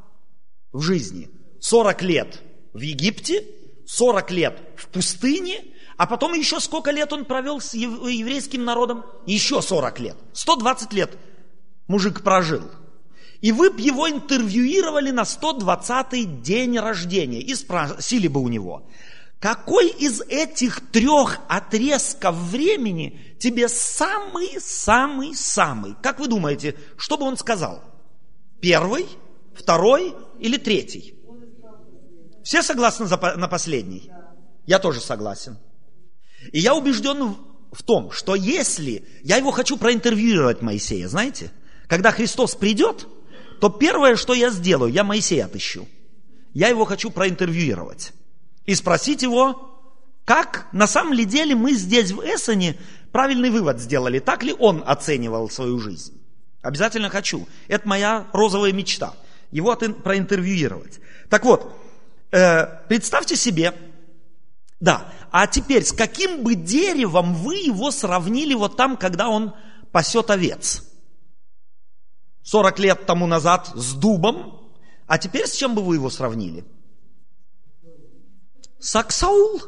в 0.73 0.81
жизни. 0.81 1.31
40 1.61 2.03
лет 2.03 2.43
в 2.73 2.81
Египте, 2.81 3.45
40 3.87 4.31
лет 4.31 4.61
в 4.77 4.89
пустыне, 4.89 5.65
а 5.97 6.07
потом 6.07 6.35
еще 6.35 6.61
сколько 6.61 6.91
лет 6.91 7.13
он 7.13 7.25
провел 7.25 7.61
с 7.61 7.75
еврейским 7.75 8.65
народом? 8.65 9.05
Еще 9.25 9.63
40 9.63 10.01
лет. 10.01 10.17
120 10.35 10.93
лет 10.93 11.19
мужик 11.89 12.23
прожил. 12.23 12.63
И 13.41 13.53
вы 13.53 13.71
бы 13.71 13.81
его 13.81 14.09
интервьюировали 14.09 15.11
на 15.11 15.23
120-й 15.23 16.25
день 16.25 16.79
рождения 16.79 17.41
и 17.41 17.55
спросили 17.55 18.29
бы 18.29 18.41
у 18.41 18.49
него, 18.49 18.89
какой 19.40 19.88
из 19.88 20.21
этих 20.23 20.81
трех 20.90 21.40
отрезков 21.49 22.35
времени 22.37 23.37
тебе 23.38 23.69
самый-самый-самый? 23.69 25.95
Как 26.02 26.19
вы 26.19 26.26
думаете, 26.28 26.75
что 26.97 27.19
бы 27.19 27.26
он 27.26 27.37
сказал? 27.37 27.85
Первый, 28.61 29.07
второй 29.55 30.14
или 30.40 30.57
третий? 30.57 31.14
Все 32.43 32.62
согласны 32.62 33.07
на 33.07 33.49
последний? 33.49 34.11
Я 34.64 34.78
тоже 34.78 35.00
согласен. 35.00 35.59
И 36.52 36.61
я 36.61 36.75
убежден 36.75 37.37
в 37.73 37.83
том, 37.83 38.12
что 38.12 38.35
если... 38.35 39.05
Я 39.23 39.37
его 39.37 39.50
хочу 39.50 39.76
проинтервьюировать, 39.76 40.62
Моисея, 40.62 41.09
знаете? 41.09 41.52
Когда 41.88 42.11
Христос 42.11 42.55
придет, 42.55 43.07
то 43.61 43.69
первое, 43.69 44.16
что 44.16 44.33
я 44.33 44.49
сделаю, 44.50 44.90
я 44.90 45.05
Моисея 45.05 45.45
отыщу. 45.45 45.87
Я 46.55 46.69
его 46.69 46.87
хочу 46.87 47.11
проинтервьюировать 47.11 48.14
и 48.67 48.75
спросить 48.75 49.23
его, 49.23 49.73
как 50.25 50.67
на 50.73 50.87
самом 50.87 51.13
ли 51.13 51.25
деле 51.25 51.55
мы 51.55 51.73
здесь 51.73 52.11
в 52.11 52.21
Эссене 52.21 52.77
правильный 53.13 53.51
вывод 53.51 53.81
сделали, 53.81 54.19
так 54.19 54.43
ли 54.43 54.53
он 54.59 54.83
оценивал 54.85 55.49
свою 55.49 55.79
жизнь. 55.79 56.21
Обязательно 56.63 57.09
хочу. 57.09 57.47
Это 57.69 57.87
моя 57.89 58.27
розовая 58.33 58.73
мечта. 58.73 59.15
Его 59.53 59.77
проинтервьюировать. 59.77 60.99
Так 61.31 61.45
вот, 61.45 61.73
э, 62.33 62.67
представьте 62.89 63.37
себе, 63.37 63.73
да, 64.81 65.13
а 65.31 65.47
теперь 65.47 65.85
с 65.85 65.93
каким 65.93 66.43
бы 66.43 66.57
деревом 66.57 67.35
вы 67.35 67.57
его 67.57 67.93
сравнили 67.93 68.55
вот 68.55 68.77
там, 68.77 68.97
когда 68.97 69.29
он 69.29 69.55
пасет 69.93 70.31
овец? 70.31 70.83
40 72.43 72.79
лет 72.81 73.07
тому 73.07 73.27
назад 73.27 73.71
с 73.75 73.95
дубом, 73.95 74.73
а 75.07 75.19
теперь 75.19 75.47
с 75.47 75.55
чем 75.55 75.75
бы 75.75 75.83
вы 75.83 75.95
его 75.97 76.11
сравнили? 76.11 76.65
Саксаул. 78.87 79.62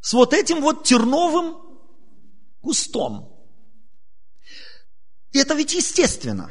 С 0.00 0.14
вот 0.14 0.32
этим 0.32 0.62
вот 0.62 0.84
терновым 0.84 1.58
кустом. 2.62 3.30
Это 5.34 5.52
ведь 5.52 5.74
естественно. 5.74 6.50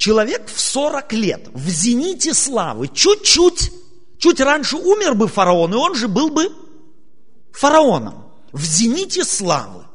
Человек 0.00 0.48
в 0.48 0.58
40 0.58 1.12
лет, 1.12 1.48
в 1.52 1.68
зените 1.68 2.34
славы, 2.34 2.88
чуть-чуть, 2.88 3.70
чуть 4.18 4.40
раньше 4.40 4.78
умер 4.78 5.14
бы 5.14 5.28
фараон, 5.28 5.72
и 5.74 5.76
он 5.76 5.94
же 5.94 6.08
был 6.08 6.30
бы 6.30 6.52
фараоном. 7.52 8.32
В 8.50 8.64
зените 8.64 9.22
славы, 9.22 9.86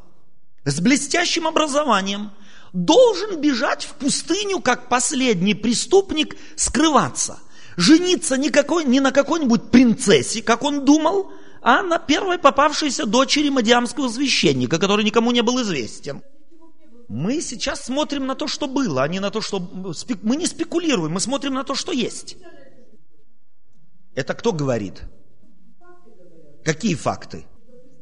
с 0.63 0.79
блестящим 0.79 1.45
образованием, 1.45 2.31
должен 2.71 3.41
бежать 3.41 3.83
в 3.83 3.95
пустыню, 3.95 4.61
как 4.61 4.87
последний 4.87 5.55
преступник, 5.55 6.37
скрываться– 6.55 7.41
жениться 7.77 8.37
не, 8.37 8.51
не 8.85 8.99
на 8.99 9.11
какой-нибудь 9.11 9.71
принцессе, 9.71 10.41
как 10.41 10.63
он 10.63 10.83
думал, 10.83 11.31
а 11.61 11.83
на 11.83 11.99
первой 11.99 12.39
попавшейся 12.39 13.05
дочери 13.05 13.49
мадиамского 13.49 14.09
священника, 14.09 14.79
который 14.79 15.05
никому 15.05 15.31
не 15.31 15.41
был 15.41 15.61
известен. 15.61 16.23
Мы 17.07 17.39
сейчас 17.39 17.85
смотрим 17.85 18.25
на 18.25 18.35
то, 18.35 18.47
что 18.47 18.67
было, 18.67 19.03
а 19.03 19.07
не 19.07 19.21
на 19.21 19.31
то, 19.31 19.39
что... 19.39 19.59
Мы 20.23 20.35
не 20.35 20.45
спекулируем, 20.45 21.13
мы 21.13 21.21
смотрим 21.21 21.53
на 21.53 21.63
то, 21.63 21.73
что 21.73 21.93
есть. 21.93 22.35
Это 24.13 24.33
кто 24.33 24.51
говорит? 24.51 25.03
Какие 26.65 26.95
факты? 26.95 27.45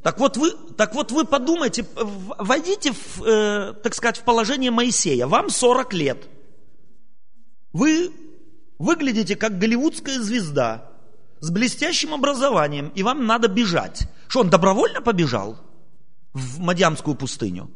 Так 0.02 0.20
вот 0.20 0.38
вы, 0.38 0.52
так 0.78 0.96
вот 0.96 1.12
вы 1.12 1.26
подумайте, 1.26 1.86
войдите, 1.96 2.94
в, 2.94 3.24
э, 3.24 3.74
так 3.74 3.94
сказать, 3.94 4.18
в 4.18 4.24
положение 4.24 4.72
Моисея. 4.72 5.28
Вам 5.28 5.50
40 5.50 5.94
лет. 5.94 6.28
Вы 7.74 8.12
выглядите 8.80 9.36
как 9.36 9.58
голливудская 9.58 10.20
звезда 10.20 10.92
с 11.40 11.50
блестящим 11.50 12.14
образованием, 12.14 12.92
и 12.96 13.04
вам 13.04 13.26
надо 13.26 13.48
бежать. 13.48 14.08
Что, 14.28 14.42
он 14.42 14.50
добровольно 14.50 15.02
побежал 15.02 15.58
в 16.34 16.60
Мадьямскую 16.60 17.16
пустыню? 17.16 17.72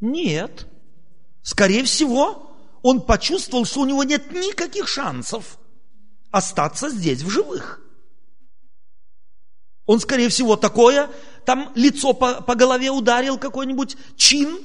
Нет. 0.00 0.66
Скорее 1.42 1.84
всего, 1.84 2.56
он 2.82 3.00
почувствовал, 3.00 3.64
что 3.64 3.80
у 3.80 3.86
него 3.86 4.04
нет 4.04 4.32
никаких 4.32 4.88
шансов 4.88 5.58
остаться 6.30 6.88
здесь 6.90 7.22
в 7.22 7.30
живых. 7.30 7.80
Он, 9.86 10.00
скорее 10.00 10.28
всего, 10.28 10.56
такое, 10.56 11.10
там 11.44 11.70
лицо 11.74 12.12
по, 12.12 12.40
по 12.40 12.54
голове 12.54 12.90
ударил 12.90 13.38
какой-нибудь 13.38 13.96
чин, 14.16 14.58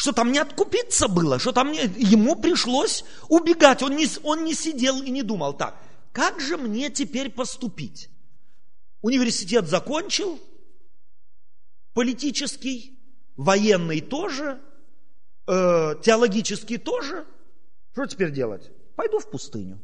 что 0.00 0.12
там 0.12 0.32
не 0.32 0.38
откупиться 0.38 1.08
было, 1.08 1.38
что 1.38 1.52
там 1.52 1.72
не, 1.72 1.80
ему 1.98 2.34
пришлось 2.34 3.04
убегать. 3.28 3.82
Он 3.82 3.94
не, 3.94 4.06
он 4.22 4.44
не 4.44 4.54
сидел 4.54 5.02
и 5.02 5.10
не 5.10 5.22
думал, 5.22 5.52
так, 5.52 5.76
как 6.10 6.40
же 6.40 6.56
мне 6.56 6.88
теперь 6.88 7.28
поступить? 7.28 8.08
Университет 9.02 9.68
закончил, 9.68 10.40
политический, 11.92 12.98
военный 13.36 14.00
тоже, 14.00 14.58
э, 15.46 15.96
теологический 16.02 16.78
тоже. 16.78 17.26
Что 17.92 18.06
теперь 18.06 18.32
делать? 18.32 18.70
Пойду 18.96 19.18
в 19.18 19.30
пустыню. 19.30 19.82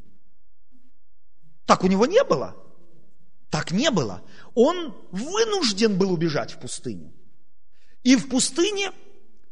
Так 1.67 1.85
у 1.85 1.89
него 1.89 2.07
не 2.07 2.25
было. 2.25 2.57
Так 3.51 3.71
не 3.71 3.91
было. 3.91 4.23
Он 4.55 4.97
вынужден 5.11 5.99
был 5.99 6.11
убежать 6.11 6.53
в 6.53 6.59
пустыню. 6.59 7.13
И 8.03 8.17
в 8.17 8.31
пустыне 8.31 8.93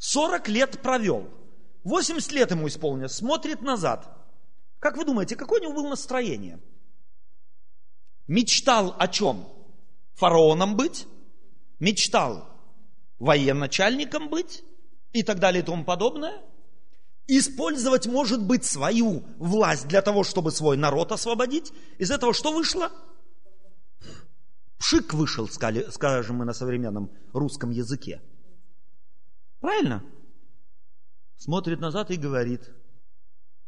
40 0.04 0.48
лет 0.48 0.82
провел. 0.82 1.30
80 1.84 2.32
лет 2.32 2.50
ему 2.50 2.68
исполнилось. 2.68 3.14
Смотрит 3.14 3.62
назад. 3.62 4.06
Как 4.78 4.98
вы 4.98 5.06
думаете, 5.06 5.34
какое 5.34 5.60
у 5.60 5.64
него 5.64 5.72
было 5.72 5.88
настроение? 5.88 6.60
Мечтал 8.26 8.94
о 8.98 9.08
чем? 9.08 9.48
Фараоном 10.16 10.76
быть? 10.76 11.06
Мечтал 11.80 12.46
военачальником 13.18 14.28
быть? 14.28 14.62
И 15.14 15.22
так 15.22 15.38
далее 15.38 15.62
и 15.62 15.64
тому 15.64 15.84
подобное? 15.84 16.42
Использовать, 17.26 18.06
может 18.06 18.42
быть, 18.42 18.66
свою 18.66 19.24
власть 19.38 19.88
для 19.88 20.02
того, 20.02 20.22
чтобы 20.22 20.50
свой 20.50 20.76
народ 20.76 21.12
освободить? 21.12 21.72
Из 21.96 22.10
этого 22.10 22.34
что 22.34 22.52
вышло? 22.52 22.92
Пшик 24.76 25.14
вышел, 25.14 25.48
скажем 25.48 26.36
мы 26.36 26.44
на 26.44 26.52
современном 26.52 27.10
русском 27.32 27.70
языке. 27.70 28.20
Правильно? 29.64 30.04
Смотрит 31.38 31.80
назад 31.80 32.10
и 32.10 32.18
говорит, 32.18 32.70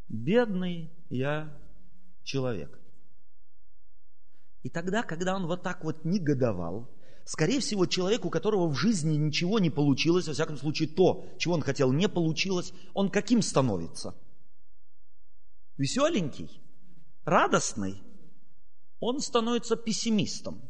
бедный 0.08 0.92
я 1.08 1.58
человек. 2.22 2.78
И 4.62 4.68
тогда, 4.68 5.02
когда 5.02 5.34
он 5.34 5.46
вот 5.46 5.62
так 5.62 5.84
вот 5.84 6.04
негодовал, 6.04 6.94
скорее 7.24 7.60
всего, 7.60 7.86
человек, 7.86 8.26
у 8.26 8.28
которого 8.28 8.68
в 8.68 8.74
жизни 8.74 9.16
ничего 9.16 9.58
не 9.58 9.70
получилось, 9.70 10.28
во 10.28 10.34
всяком 10.34 10.58
случае 10.58 10.90
то, 10.90 11.26
чего 11.38 11.54
он 11.54 11.62
хотел, 11.62 11.90
не 11.92 12.10
получилось, 12.10 12.74
он 12.92 13.08
каким 13.08 13.40
становится? 13.40 14.14
Веселенький, 15.78 16.60
радостный. 17.24 18.02
Он 19.00 19.20
становится 19.20 19.76
пессимистом. 19.76 20.60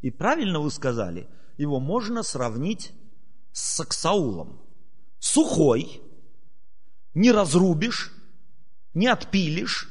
И 0.00 0.10
правильно 0.10 0.58
вы 0.58 0.70
сказали, 0.70 1.28
его 1.58 1.80
можно 1.80 2.22
сравнить 2.22 2.94
с 3.52 3.76
Саксаулом. 3.76 4.69
Сухой, 5.20 6.02
не 7.12 7.30
разрубишь, 7.30 8.10
не 8.94 9.06
отпилишь, 9.06 9.88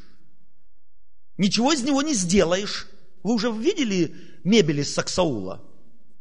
ничего 1.37 1.71
из 1.71 1.83
него 1.83 2.01
не 2.01 2.15
сделаешь. 2.15 2.87
Вы 3.21 3.33
уже 3.33 3.51
видели 3.51 4.15
мебель 4.43 4.79
из 4.79 4.93
Саксаула? 4.93 5.63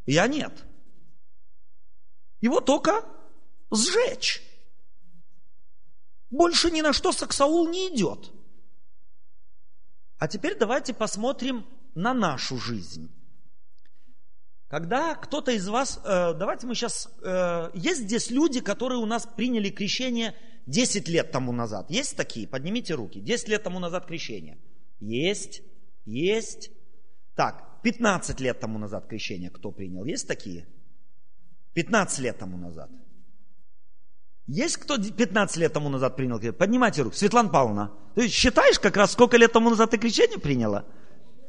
Я 0.05 0.29
нет. 0.29 0.65
Его 2.41 2.61
только 2.61 3.05
сжечь. 3.71 4.43
Больше 6.31 6.71
ни 6.71 6.83
на 6.83 6.93
что 6.93 7.11
Саксаул 7.13 7.69
не 7.69 7.89
идет. 7.89 8.31
А 10.19 10.29
теперь 10.29 10.59
давайте 10.59 10.93
посмотрим 10.93 11.67
на 11.95 12.13
нашу 12.13 12.59
жизнь. 12.59 13.11
Когда 14.69 15.15
кто-то 15.15 15.53
из 15.53 15.67
вас, 15.67 15.99
э, 16.05 16.35
давайте 16.35 16.67
мы 16.67 16.75
сейчас, 16.75 17.09
э, 17.23 17.71
есть 17.73 18.03
здесь 18.03 18.31
люди, 18.31 18.61
которые 18.61 18.99
у 18.99 19.07
нас 19.07 19.27
приняли 19.27 19.71
крещение 19.71 20.35
10 20.67 21.09
лет 21.09 21.31
тому 21.31 21.53
назад. 21.53 21.91
Есть 21.91 22.17
такие? 22.17 22.47
Поднимите 22.47 22.95
руки. 22.95 23.19
10 23.21 23.49
лет 23.49 23.63
тому 23.63 23.79
назад 23.79 24.05
крещение. 24.05 24.59
Есть, 25.01 25.63
есть. 26.05 26.71
Так, 27.35 27.81
15 27.83 28.41
лет 28.41 28.61
тому 28.61 28.79
назад 28.79 29.07
крещение 29.07 29.49
кто 29.49 29.71
принял? 29.71 30.05
Есть 30.05 30.29
такие? 30.29 30.67
15 31.73 32.19
лет 32.19 32.39
тому 32.39 32.59
назад. 32.59 32.91
Есть 34.47 34.77
кто 34.77 34.99
15 34.99 35.57
лет 35.57 35.73
тому 35.73 35.89
назад 35.89 36.15
принял 36.15 36.37
крещение? 36.37 36.59
Поднимайте 36.59 37.01
руку. 37.03 37.17
Светлана 37.17 37.49
Павловна, 37.49 37.93
ты 38.15 38.29
считаешь 38.29 38.79
как 38.79 38.99
раз, 38.99 39.13
сколько 39.13 39.39
лет 39.39 39.53
тому 39.53 39.71
назад 39.71 39.93
ты 39.93 39.97
крещение 39.97 40.39
приняла? 40.39 40.85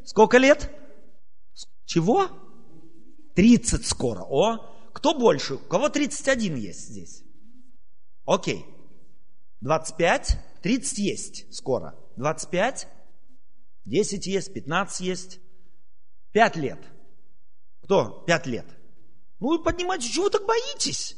Сколько 0.05 0.37
лет? 0.37 0.71
Чего? 1.85 2.29
30 3.39 3.85
скоро. 3.85 4.25
О, 4.29 4.57
кто 4.91 5.17
больше? 5.17 5.53
У 5.53 5.59
кого 5.59 5.87
31 5.87 6.57
есть 6.57 6.89
здесь? 6.89 7.23
Окей. 8.25 8.65
25, 9.61 10.37
30 10.61 10.97
есть 10.97 11.55
скоро. 11.55 11.97
25, 12.17 12.89
10 13.85 14.27
есть, 14.27 14.53
15 14.53 14.99
есть. 14.99 15.39
5 16.33 16.55
лет. 16.57 16.79
Кто? 17.81 18.25
5 18.27 18.47
лет. 18.47 18.65
Ну 19.39 19.57
и 19.57 19.63
поднимайте, 19.63 20.09
чего 20.09 20.25
вы 20.25 20.31
так 20.31 20.45
боитесь? 20.45 21.15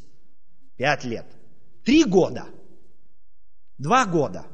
5 0.77 1.03
лет. 1.05 1.25
3 1.85 2.03
года. 2.03 2.45
2 3.79 4.05
года. 4.05 4.45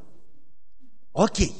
Окей. 1.12 1.52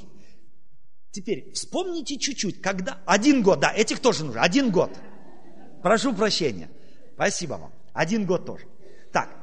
Теперь 1.11 1.53
вспомните 1.53 2.17
чуть-чуть, 2.17 2.63
когда... 2.63 2.99
Один 3.05 3.43
год, 3.43 3.61
да, 3.61 3.71
этих 3.75 4.01
тоже 4.01 4.25
нужно. 4.25 4.41
Один 4.41 4.71
год. 4.71 4.91
Прошу 5.83 6.15
прощения. 6.15 6.71
Спасибо 7.15 7.55
вам. 7.55 7.73
Один 7.93 8.27
год 8.27 8.47
тоже. 8.47 8.67
Так, 9.13 9.35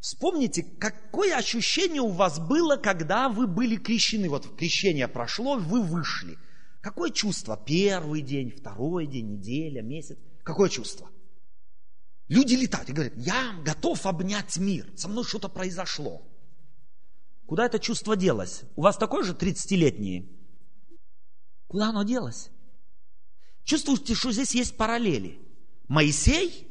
вспомните, 0.00 0.62
какое 0.62 1.36
ощущение 1.36 2.02
у 2.02 2.10
вас 2.10 2.38
было, 2.38 2.76
когда 2.76 3.28
вы 3.28 3.46
были 3.46 3.76
крещены. 3.76 4.28
Вот 4.28 4.56
крещение 4.56 5.08
прошло, 5.08 5.56
вы 5.56 5.82
вышли. 5.82 6.38
Какое 6.80 7.10
чувство? 7.10 7.56
Первый 7.56 8.22
день, 8.22 8.50
второй 8.50 9.06
день, 9.06 9.38
неделя, 9.38 9.82
месяц. 9.82 10.18
Какое 10.44 10.68
чувство? 10.68 11.10
Люди 12.28 12.54
летают 12.54 12.88
и 12.90 12.92
говорят, 12.92 13.14
я 13.16 13.54
готов 13.64 14.04
обнять 14.06 14.56
мир, 14.56 14.92
со 14.96 15.08
мной 15.08 15.24
что-то 15.24 15.48
произошло. 15.48 16.22
Куда 17.46 17.66
это 17.66 17.78
чувство 17.78 18.16
делось? 18.16 18.62
У 18.74 18.82
вас 18.82 18.96
такое 18.96 19.22
же 19.22 19.32
30-летнее? 19.32 20.28
Куда 21.68 21.90
оно 21.90 22.02
делось? 22.02 22.50
Чувствуете, 23.64 24.14
что 24.14 24.32
здесь 24.32 24.54
есть 24.54 24.76
параллели? 24.76 25.40
Моисей, 25.88 26.66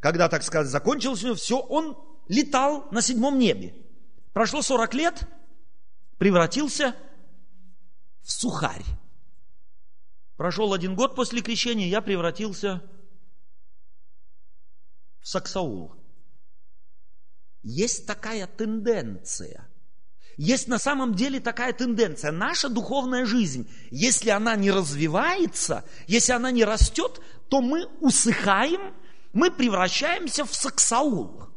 когда, 0.00 0.28
так 0.28 0.42
сказать, 0.42 0.70
закончилось 0.70 1.22
у 1.22 1.26
него 1.26 1.36
все, 1.36 1.58
он 1.58 1.96
летал 2.28 2.88
на 2.90 3.02
седьмом 3.02 3.38
небе. 3.38 3.74
Прошло 4.32 4.62
40 4.62 4.94
лет, 4.94 5.28
превратился 6.18 6.94
в 8.22 8.30
сухарь. 8.30 8.84
Прошел 10.36 10.72
один 10.72 10.94
год 10.94 11.16
после 11.16 11.40
крещения, 11.40 11.88
я 11.88 12.00
превратился 12.00 12.82
в 15.20 15.26
Саксаул. 15.26 15.94
Есть 17.62 18.06
такая 18.06 18.46
тенденция. 18.46 19.68
Есть 20.38 20.68
на 20.68 20.78
самом 20.78 21.14
деле 21.14 21.40
такая 21.40 21.72
тенденция. 21.72 22.30
Наша 22.30 22.68
духовная 22.68 23.26
жизнь, 23.26 23.68
если 23.90 24.30
она 24.30 24.54
не 24.54 24.70
развивается, 24.70 25.84
если 26.06 26.30
она 26.30 26.52
не 26.52 26.64
растет, 26.64 27.20
то 27.48 27.60
мы 27.60 27.86
усыхаем, 28.00 28.94
мы 29.32 29.50
превращаемся 29.50 30.44
в 30.44 30.54
Саксаул. 30.54 31.48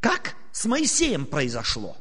Как 0.00 0.36
с 0.52 0.66
Моисеем 0.66 1.24
произошло? 1.24 1.96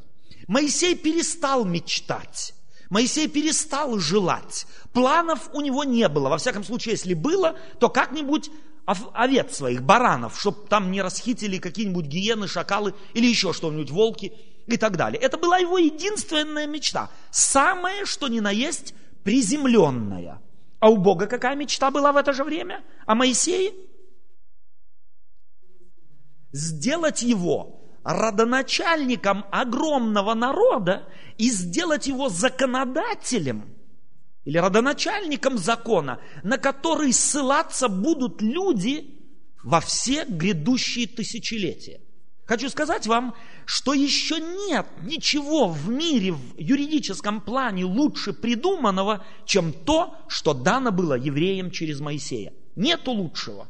Моисей 0.48 0.94
перестал 0.94 1.64
мечтать. 1.64 2.54
Моисей 2.90 3.30
перестал 3.30 3.98
желать. 3.98 4.68
Планов 4.92 5.50
у 5.54 5.62
него 5.62 5.86
не 5.86 6.10
было. 6.10 6.28
Во 6.28 6.38
всяком 6.38 6.66
случае, 6.66 6.96
если 6.96 7.14
было, 7.14 7.58
то 7.80 7.88
как-нибудь 7.88 8.52
овец 8.86 9.56
своих, 9.56 9.84
баранов, 9.84 10.38
чтобы 10.38 10.68
там 10.68 10.92
не 10.92 11.02
расхитили 11.02 11.60
какие-нибудь 11.60 12.08
гиены, 12.08 12.50
шакалы 12.50 12.94
или 13.14 13.26
еще 13.26 13.54
что-нибудь, 13.54 13.92
волки 13.92 14.34
и 14.68 14.78
так 14.78 14.98
далее. 14.98 15.22
Это 15.22 15.38
была 15.38 15.58
его 15.58 15.78
единственная 15.78 16.68
мечта. 16.68 17.10
Самое, 17.32 18.06
что 18.06 18.28
ни 18.28 18.40
на 18.40 18.52
есть, 18.52 18.94
приземленная. 19.24 20.42
А 20.80 20.90
у 20.90 20.98
Бога 20.98 21.28
какая 21.28 21.56
мечта 21.56 21.92
была 21.92 22.12
в 22.12 22.18
это 22.18 22.34
же 22.34 22.44
время? 22.44 22.84
А 23.06 23.16
Моисее? 23.16 23.74
Сделать 26.52 27.22
его 27.22 27.82
родоначальником 28.04 29.46
огромного 29.52 30.34
народа 30.34 31.08
и 31.38 31.50
сделать 31.52 32.08
его 32.08 32.30
законодателем 32.30 33.66
или 34.44 34.58
родоначальником 34.58 35.58
закона, 35.58 36.20
на 36.44 36.58
который 36.58 37.14
ссылаться 37.14 37.88
будут 37.88 38.42
люди 38.42 39.20
во 39.64 39.80
все 39.82 40.26
грядущие 40.26 41.08
тысячелетия. 41.08 42.02
Хочу 42.52 42.70
сказать 42.70 43.08
вам, 43.08 43.34
что 43.64 43.94
еще 43.94 44.38
нет 44.42 44.86
ничего 45.04 45.70
в 45.70 45.88
мире 45.88 46.34
в 46.34 46.58
юридическом 46.58 47.40
плане 47.40 47.86
лучше 47.86 48.34
придуманного, 48.34 49.26
чем 49.46 49.72
то, 49.72 50.18
что 50.28 50.54
дано 50.54 50.92
было 50.92 51.14
евреям 51.14 51.72
через 51.72 52.02
Моисея. 52.02 52.52
Нету 52.76 53.12
лучшего. 53.12 53.70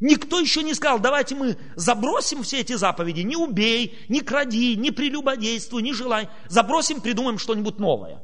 Никто 0.00 0.40
еще 0.40 0.64
не 0.64 0.74
сказал, 0.74 0.98
давайте 0.98 1.36
мы 1.36 1.56
забросим 1.76 2.42
все 2.42 2.62
эти 2.62 2.72
заповеди, 2.72 3.20
не 3.20 3.36
убей, 3.36 3.96
не 4.08 4.22
кради, 4.22 4.74
не 4.74 4.90
прелюбодействуй, 4.90 5.80
не 5.80 5.92
желай. 5.92 6.28
Забросим, 6.48 7.00
придумаем 7.00 7.38
что-нибудь 7.38 7.78
новое. 7.78 8.20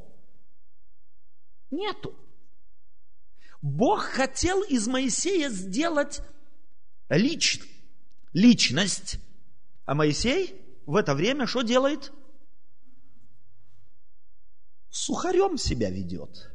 Нету. 1.71 2.13
Бог 3.61 4.03
хотел 4.03 4.63
из 4.63 4.85
Моисея 4.89 5.47
сделать 5.47 6.19
лич, 7.07 7.61
личность, 8.33 9.21
а 9.85 9.95
Моисей 9.95 10.61
в 10.85 10.95
это 10.95 11.15
время 11.15 11.47
что 11.47 11.61
делает? 11.61 12.11
Сухарем 14.89 15.57
себя 15.57 15.89
ведет. 15.89 16.51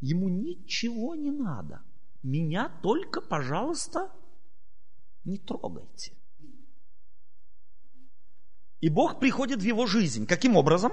Ему 0.00 0.28
ничего 0.28 1.14
не 1.14 1.30
надо. 1.30 1.82
Меня 2.22 2.68
только, 2.82 3.20
пожалуйста, 3.20 4.12
не 5.24 5.38
трогайте. 5.38 6.14
И 8.80 8.88
Бог 8.88 9.18
приходит 9.18 9.60
в 9.60 9.64
его 9.64 9.86
жизнь. 9.86 10.26
Каким 10.26 10.56
образом? 10.56 10.92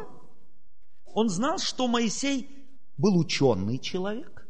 Он 1.05 1.29
знал, 1.29 1.59
что 1.59 1.87
Моисей 1.87 2.49
был 2.97 3.17
ученый 3.17 3.77
человек, 3.77 4.47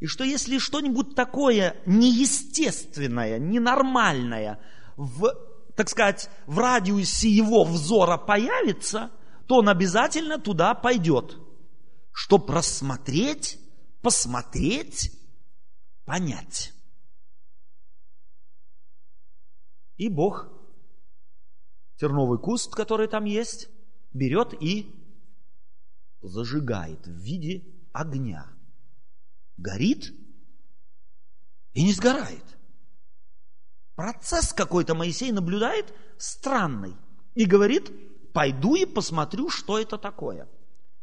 и 0.00 0.06
что 0.06 0.24
если 0.24 0.58
что-нибудь 0.58 1.14
такое 1.14 1.76
неестественное, 1.86 3.38
ненормальное 3.38 4.60
в, 4.96 5.34
так 5.76 5.88
сказать, 5.88 6.30
в 6.46 6.58
радиусе 6.58 7.28
его 7.28 7.64
взора 7.64 8.16
появится, 8.16 9.10
то 9.46 9.56
он 9.56 9.68
обязательно 9.68 10.38
туда 10.38 10.74
пойдет, 10.74 11.36
чтобы 12.12 12.54
рассмотреть, 12.54 13.58
посмотреть, 14.02 15.12
понять. 16.04 16.72
И 19.96 20.08
Бог 20.08 20.48
терновый 21.96 22.38
куст, 22.38 22.74
который 22.74 23.08
там 23.08 23.24
есть, 23.24 23.68
берет 24.12 24.54
и 24.60 24.92
зажигает 26.22 27.06
в 27.06 27.12
виде 27.12 27.64
огня. 27.92 28.50
Горит 29.56 30.12
и 31.74 31.84
не 31.84 31.92
сгорает. 31.92 32.44
Процесс 33.96 34.52
какой-то 34.52 34.94
Моисей 34.94 35.30
наблюдает 35.30 35.94
странный 36.18 36.96
и 37.34 37.44
говорит, 37.44 37.92
пойду 38.32 38.74
и 38.74 38.84
посмотрю, 38.84 39.48
что 39.48 39.78
это 39.78 39.98
такое. 39.98 40.48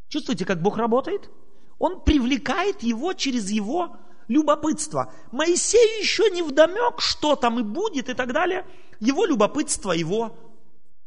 Чувствуете, 0.10 0.46
как 0.46 0.62
Бог 0.62 0.78
работает? 0.78 1.30
Он 1.80 2.04
привлекает 2.04 2.84
его 2.84 3.14
через 3.14 3.50
его 3.50 3.96
любопытство. 4.28 5.14
Моисею 5.32 6.02
еще 6.02 6.30
не 6.32 6.42
вдомек, 6.42 7.00
что 7.00 7.36
там 7.36 7.60
и 7.60 7.64
будет 7.64 8.10
и 8.10 8.14
так 8.14 8.34
далее. 8.34 8.68
Его 9.00 9.26
любопытство 9.26 9.94
его 9.94 10.38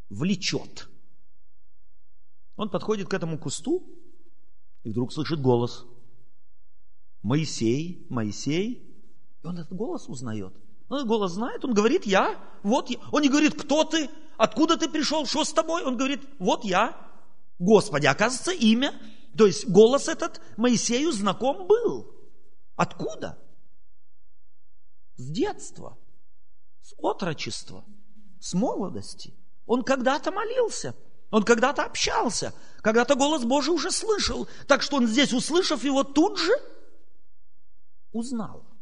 влечет. 0.08 0.88
Он 2.56 2.70
подходит 2.70 3.08
к 3.08 3.14
этому 3.14 3.38
кусту 3.38 3.86
и 4.84 4.90
вдруг 4.90 5.12
слышит 5.12 5.40
голос. 5.40 5.84
Моисей, 7.22 8.06
Моисей. 8.08 8.90
И 9.42 9.46
он 9.46 9.58
этот 9.58 9.76
голос 9.76 10.08
узнает. 10.08 10.54
Он 10.88 10.98
этот 10.98 11.08
голос 11.08 11.32
знает, 11.32 11.64
он 11.64 11.72
говорит, 11.72 12.06
я, 12.06 12.38
вот 12.62 12.90
я. 12.90 12.98
Он 13.10 13.22
не 13.22 13.28
говорит, 13.28 13.60
кто 13.60 13.84
ты, 13.84 14.10
откуда 14.36 14.76
ты 14.76 14.88
пришел, 14.88 15.26
что 15.26 15.44
с 15.44 15.52
тобой. 15.52 15.84
Он 15.84 15.96
говорит, 15.96 16.22
вот 16.38 16.64
я, 16.64 16.96
Господи. 17.58 18.06
Оказывается, 18.06 18.52
имя, 18.52 18.92
то 19.36 19.46
есть 19.46 19.66
голос 19.68 20.08
этот 20.08 20.40
Моисею 20.56 21.12
знаком 21.12 21.66
был. 21.66 22.10
Откуда? 22.76 23.38
С 25.16 25.30
детства, 25.30 25.96
с 26.82 26.92
отрочества, 26.98 27.84
с 28.40 28.52
молодости. 28.54 29.34
Он 29.66 29.82
когда-то 29.82 30.32
молился, 30.32 30.94
он 31.30 31.44
когда-то 31.44 31.84
общался, 31.84 32.52
когда-то 32.82 33.14
голос 33.14 33.44
Божий 33.44 33.72
уже 33.72 33.90
слышал. 33.90 34.46
Так 34.66 34.82
что 34.82 34.96
он 34.96 35.06
здесь, 35.06 35.32
услышав 35.32 35.82
его, 35.82 36.04
тут 36.04 36.38
же 36.38 36.52
узнал. 38.12 38.73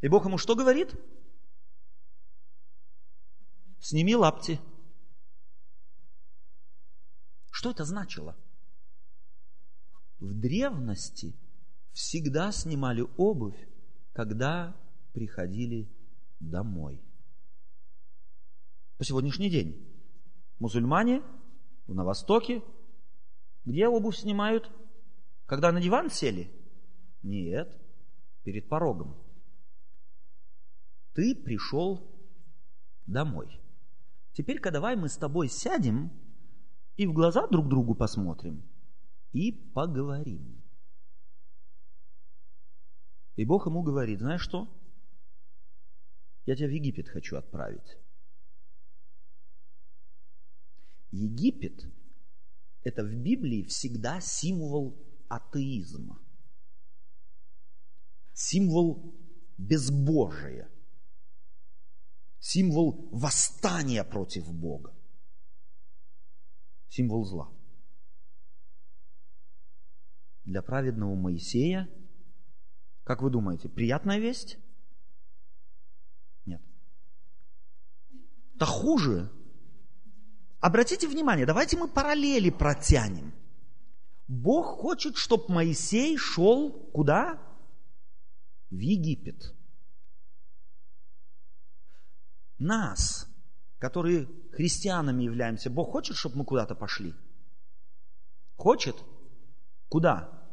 И 0.00 0.08
Бог 0.08 0.24
ему 0.24 0.38
что 0.38 0.54
говорит? 0.54 0.94
Сними 3.80 4.16
лапти. 4.16 4.60
Что 7.50 7.70
это 7.70 7.84
значило? 7.84 8.36
В 10.18 10.32
древности 10.32 11.34
всегда 11.92 12.52
снимали 12.52 13.06
обувь, 13.16 13.68
когда 14.12 14.76
приходили 15.12 15.88
домой. 16.40 17.02
По 18.96 19.04
сегодняшний 19.04 19.50
день 19.50 19.86
мусульмане 20.58 21.22
на 21.86 22.04
Востоке, 22.04 22.62
где 23.64 23.88
обувь 23.88 24.16
снимают? 24.16 24.70
Когда 25.46 25.72
на 25.72 25.80
диван 25.80 26.10
сели? 26.10 26.50
Нет, 27.22 27.76
перед 28.44 28.68
порогом. 28.68 29.16
Ты 31.14 31.34
пришел 31.34 32.10
домой. 33.06 33.60
Теперь-ка 34.32 34.70
давай 34.70 34.96
мы 34.96 35.08
с 35.08 35.16
тобой 35.16 35.48
сядем 35.48 36.10
и 36.96 37.06
в 37.06 37.12
глаза 37.12 37.46
друг 37.48 37.68
другу 37.68 37.94
посмотрим 37.94 38.62
и 39.32 39.52
поговорим. 39.52 40.62
И 43.36 43.44
Бог 43.44 43.66
ему 43.66 43.82
говорит, 43.82 44.20
знаешь 44.20 44.42
что? 44.42 44.68
Я 46.46 46.56
тебя 46.56 46.68
в 46.68 46.72
Египет 46.72 47.08
хочу 47.08 47.36
отправить. 47.36 47.96
Египет– 51.10 51.86
это 52.82 53.02
в 53.02 53.14
Библии 53.14 53.64
всегда 53.64 54.20
символ 54.20 54.96
атеизма, 55.28 56.20
символ 58.32 59.14
безбожия, 59.58 60.70
символ 62.40 63.08
восстания 63.12 64.02
против 64.02 64.52
Бога, 64.52 64.92
символ 66.88 67.24
зла. 67.24 67.52
Для 70.44 70.62
праведного 70.62 71.14
Моисея, 71.14 71.88
как 73.04 73.22
вы 73.22 73.30
думаете, 73.30 73.68
приятная 73.68 74.18
весть? 74.18 74.58
Нет. 76.44 76.60
Да 78.54 78.66
хуже 78.66 79.30
Обратите 80.60 81.08
внимание, 81.08 81.46
давайте 81.46 81.78
мы 81.78 81.88
параллели 81.88 82.50
протянем. 82.50 83.32
Бог 84.28 84.78
хочет, 84.80 85.16
чтобы 85.16 85.52
Моисей 85.54 86.16
шел 86.18 86.70
куда? 86.92 87.40
В 88.70 88.78
Египет. 88.78 89.54
Нас, 92.60 93.26
которые 93.78 94.28
христианами 94.52 95.24
являемся, 95.24 95.70
Бог 95.70 95.92
хочет, 95.92 96.16
чтобы 96.16 96.36
мы 96.36 96.44
куда-то 96.44 96.74
пошли? 96.74 97.14
Хочет? 98.56 98.96
Куда? 99.88 100.46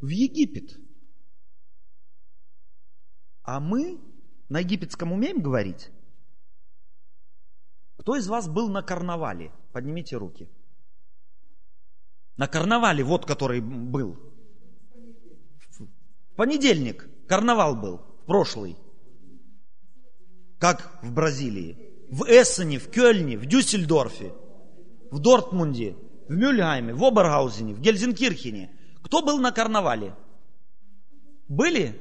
В 0.00 0.08
Египет. 0.08 0.76
А 3.44 3.60
мы 3.60 4.00
на 4.48 4.58
египетском 4.58 5.12
умеем 5.12 5.40
говорить? 5.40 5.90
Кто 7.96 8.16
из 8.16 8.26
вас 8.26 8.48
был 8.48 8.68
на 8.68 8.82
карнавале? 8.82 9.52
Поднимите 9.72 10.16
руки. 10.16 10.50
На 12.36 12.48
карнавале, 12.48 13.04
вот 13.04 13.24
который 13.24 13.60
был. 13.60 14.18
В 15.70 16.34
понедельник 16.34 17.08
карнавал 17.28 17.76
был, 17.76 17.98
прошлый. 18.26 18.76
Как 20.64 20.98
в 21.02 21.12
Бразилии. 21.12 21.76
В 22.08 22.24
Эссене, 22.24 22.78
в 22.78 22.88
Кёльне, 22.90 23.36
в 23.36 23.44
Дюссельдорфе, 23.44 24.32
в 25.10 25.18
Дортмунде, 25.18 25.94
в 26.26 26.34
Мюльгайме, 26.34 26.94
в 26.94 27.04
Обергаузене, 27.04 27.74
в 27.74 27.80
Гельзенкирхене. 27.82 28.70
Кто 29.02 29.20
был 29.20 29.38
на 29.40 29.52
карнавале? 29.52 30.16
Были? 31.48 32.00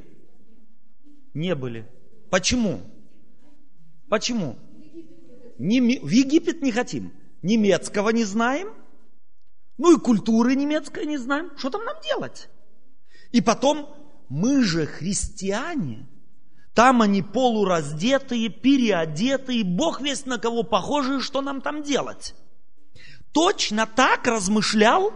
Не 1.34 1.56
были. 1.56 1.92
Почему? 2.32 2.80
Почему? 4.08 4.56
в 5.58 6.08
Египет 6.08 6.62
не 6.62 6.72
хотим, 6.72 7.12
немецкого 7.42 8.12
не 8.12 8.24
знаем, 8.24 8.70
ну 9.78 9.94
и 9.94 10.00
культуры 10.00 10.56
немецкой 10.56 11.06
не 11.06 11.18
знаем. 11.18 11.52
Что 11.58 11.70
там 11.70 11.84
нам 11.84 11.98
делать? 12.02 12.48
И 13.34 13.42
потом, 13.42 13.94
мы 14.30 14.64
же 14.64 14.86
христиане, 14.86 16.08
там 16.74 17.02
они 17.02 17.22
полураздетые, 17.22 18.50
переодетые, 18.50 19.64
Бог 19.64 20.02
весь 20.02 20.26
на 20.26 20.40
кого 20.40 20.64
похожи, 20.64 21.22
что 21.22 21.42
нам 21.42 21.62
там 21.62 21.84
делать? 21.84 22.34
Точно 23.32 23.86
так 23.86 24.28
размышлял 24.28 25.14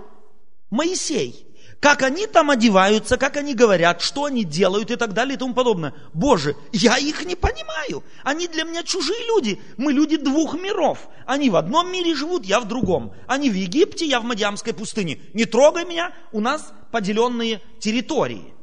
Моисей 0.69 1.47
как 1.79 2.01
они 2.01 2.25
там 2.25 2.49
одеваются, 2.49 3.17
как 3.17 3.37
они 3.37 3.53
говорят, 3.53 4.01
что 4.01 4.25
они 4.25 4.43
делают 4.43 4.89
и 4.89 4.95
так 4.95 5.13
далее 5.13 5.35
и 5.35 5.37
тому 5.37 5.53
подобное. 5.53 5.93
Боже, 6.13 6.55
я 6.71 6.97
их 6.97 7.23
не 7.25 7.35
понимаю. 7.35 8.03
Они 8.23 8.47
для 8.47 8.63
меня 8.63 8.83
чужие 8.83 9.19
люди. 9.27 9.61
Мы 9.77 9.93
люди 9.93 10.17
двух 10.17 10.55
миров. 10.55 11.07
Они 11.25 11.49
в 11.49 11.55
одном 11.55 11.91
мире 11.91 12.15
живут, 12.15 12.45
я 12.45 12.59
в 12.59 12.67
другом. 12.67 13.13
Они 13.27 13.49
в 13.49 13.53
Египте, 13.53 14.05
я 14.05 14.19
в 14.19 14.23
Мадиамской 14.23 14.73
пустыне. 14.73 15.19
Не 15.33 15.45
трогай 15.45 15.85
меня, 15.85 16.13
у 16.31 16.39
нас 16.39 16.73
поделенные 16.91 17.61
территории. 17.79 18.53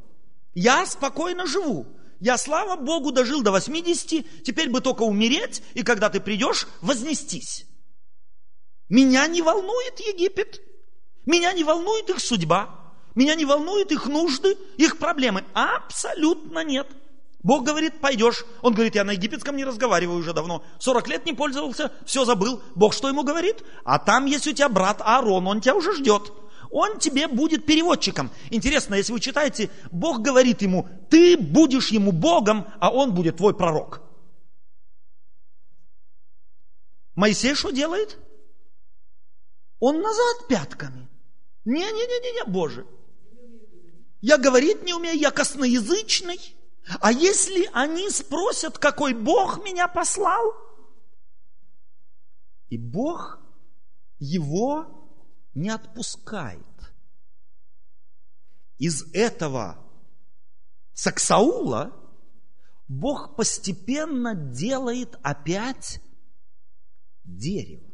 Я 0.54 0.84
спокойно 0.86 1.46
живу. 1.46 1.86
Я, 2.24 2.38
слава 2.38 2.76
Богу, 2.76 3.12
дожил 3.12 3.42
до 3.42 3.50
80, 3.50 4.42
теперь 4.44 4.70
бы 4.70 4.80
только 4.80 5.02
умереть, 5.02 5.62
и 5.74 5.82
когда 5.82 6.08
ты 6.08 6.20
придешь, 6.20 6.66
вознестись. 6.80 7.66
Меня 8.88 9.26
не 9.26 9.42
волнует 9.42 10.00
Египет. 10.00 10.62
Меня 11.26 11.52
не 11.52 11.64
волнует 11.64 12.08
их 12.08 12.20
судьба. 12.20 12.94
Меня 13.14 13.34
не 13.34 13.44
волнует 13.44 13.92
их 13.92 14.06
нужды, 14.06 14.56
их 14.78 14.96
проблемы. 14.96 15.44
Абсолютно 15.52 16.64
нет. 16.64 16.86
Бог 17.42 17.62
говорит, 17.62 18.00
пойдешь. 18.00 18.46
Он 18.62 18.72
говорит, 18.72 18.94
я 18.94 19.04
на 19.04 19.10
египетском 19.10 19.54
не 19.54 19.66
разговариваю 19.66 20.18
уже 20.18 20.32
давно. 20.32 20.64
40 20.78 21.08
лет 21.08 21.26
не 21.26 21.34
пользовался, 21.34 21.92
все 22.06 22.24
забыл. 22.24 22.62
Бог 22.74 22.94
что 22.94 23.08
ему 23.08 23.22
говорит? 23.22 23.62
А 23.84 23.98
там 23.98 24.24
есть 24.24 24.46
у 24.46 24.52
тебя 24.52 24.70
брат 24.70 25.02
Аарон, 25.02 25.46
он 25.46 25.60
тебя 25.60 25.74
уже 25.74 25.94
ждет. 25.94 26.32
Он 26.76 26.98
тебе 26.98 27.28
будет 27.28 27.66
переводчиком. 27.66 28.32
Интересно, 28.50 28.96
если 28.96 29.12
вы 29.12 29.20
читаете, 29.20 29.70
Бог 29.92 30.22
говорит 30.22 30.60
ему, 30.60 30.88
ты 31.08 31.36
будешь 31.38 31.92
ему 31.92 32.10
Богом, 32.10 32.66
а 32.80 32.90
он 32.90 33.14
будет 33.14 33.36
твой 33.36 33.56
пророк. 33.56 34.02
Моисей 37.14 37.54
что 37.54 37.70
делает? 37.70 38.18
Он 39.78 40.00
назад 40.00 40.48
пятками. 40.48 41.08
Не-не-не-не, 41.64 42.50
Боже. 42.50 42.84
Я 44.20 44.36
говорить 44.36 44.82
не 44.82 44.94
умею, 44.94 45.16
я 45.16 45.30
косноязычный. 45.30 46.40
А 47.00 47.12
если 47.12 47.70
они 47.72 48.10
спросят, 48.10 48.78
какой 48.78 49.14
Бог 49.14 49.64
меня 49.64 49.86
послал? 49.86 50.56
И 52.68 52.78
Бог 52.78 53.38
его 54.18 55.03
не 55.54 55.70
отпускает. 55.70 56.60
Из 58.78 59.04
этого 59.12 59.78
Саксаула 60.92 61.92
Бог 62.88 63.36
постепенно 63.36 64.34
делает 64.34 65.16
опять 65.22 66.00
дерево, 67.24 67.88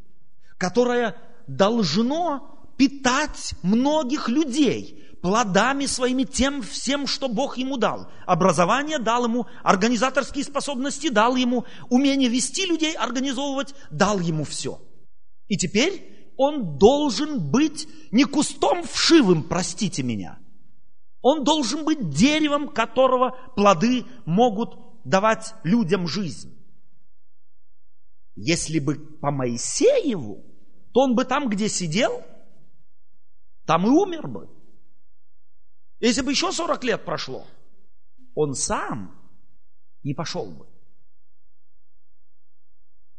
которое 0.59 1.17
должно 1.47 2.73
питать 2.77 3.55
многих 3.63 4.29
людей, 4.29 5.19
плодами 5.23 5.87
своими, 5.87 6.25
тем 6.25 6.63
всем, 6.63 7.07
что 7.07 7.29
Бог 7.29 7.59
ему 7.59 7.77
дал. 7.77 8.11
Образование 8.27 8.99
дал 8.99 9.25
ему, 9.25 9.47
организаторские 9.63 10.45
способности 10.45 11.09
дал 11.09 11.37
ему, 11.37 11.67
умение 11.89 12.29
вести 12.29 12.67
людей, 12.67 12.95
организовывать, 12.95 13.75
дал 13.91 14.19
ему 14.19 14.45
все. 14.45 14.81
И 15.47 15.57
теперь 15.57 16.10
он 16.43 16.79
должен 16.79 17.51
быть 17.51 17.87
не 18.11 18.25
кустом 18.25 18.83
вшивым, 18.85 19.43
простите 19.43 20.03
меня. 20.03 20.39
Он 21.21 21.45
должен 21.45 21.85
быть 21.85 22.09
деревом, 22.09 22.71
которого 22.71 23.37
плоды 23.57 24.07
могут 24.25 24.71
давать 25.05 25.55
людям 25.65 26.07
жизнь. 26.07 26.59
Если 28.37 28.79
бы 28.79 28.95
по 28.95 29.31
Моисееву, 29.31 30.43
то 30.95 31.01
он 31.01 31.15
бы 31.15 31.27
там, 31.27 31.51
где 31.51 31.69
сидел, 31.69 32.23
там 33.67 33.87
и 33.87 33.91
умер 33.91 34.27
бы. 34.27 34.49
Если 35.99 36.23
бы 36.23 36.31
еще 36.31 36.53
40 36.53 36.83
лет 36.85 37.05
прошло, 37.05 37.47
он 38.35 38.55
сам 38.55 39.15
не 40.03 40.15
пошел 40.15 40.47
бы. 40.47 40.67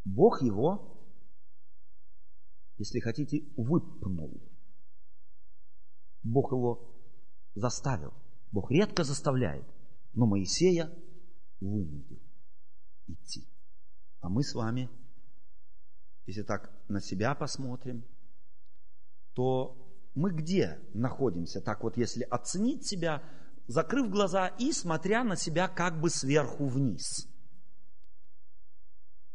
Бог 0.05 0.41
его, 0.41 0.90
если 2.81 2.99
хотите, 2.99 3.43
выпнул. 3.55 4.41
Бог 6.23 6.51
его 6.51 6.91
заставил. 7.53 8.11
Бог 8.51 8.71
редко 8.71 9.03
заставляет, 9.03 9.67
но 10.13 10.25
Моисея 10.25 10.91
вынудил 11.59 12.19
идти. 13.05 13.47
А 14.19 14.29
мы 14.29 14.41
с 14.41 14.55
вами, 14.55 14.89
если 16.25 16.41
так 16.41 16.71
на 16.87 17.01
себя 17.01 17.35
посмотрим, 17.35 18.03
то 19.33 19.77
мы 20.15 20.33
где 20.33 20.79
находимся, 20.95 21.61
так 21.61 21.83
вот 21.83 21.97
если 21.97 22.23
оценить 22.23 22.87
себя, 22.87 23.21
закрыв 23.67 24.09
глаза 24.09 24.47
и 24.47 24.71
смотря 24.71 25.23
на 25.23 25.35
себя 25.35 25.67
как 25.67 26.01
бы 26.01 26.09
сверху 26.09 26.65
вниз. 26.65 27.27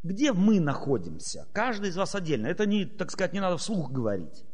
Где 0.07 0.33
мы 0.33 0.61
находимся? 0.61 1.49
Каждый 1.53 1.91
из 1.91 1.97
вас 1.97 2.15
отдельно. 2.15 2.47
Это 2.47 2.65
не, 2.65 2.85
так 2.85 3.11
сказать, 3.11 3.33
не 3.33 3.41
надо 3.41 3.57
вслух 3.57 3.91
говорить. 3.91 4.45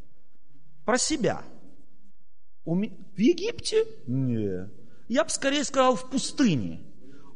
Про 0.85 0.97
себя. 0.97 1.43
В 2.65 3.19
Египте? 3.19 3.85
Не. 4.07 4.71
Я 5.09 5.25
бы 5.25 5.31
скорее 5.31 5.65
сказал 5.65 5.97
в 5.97 6.09
пустыне. 6.09 6.81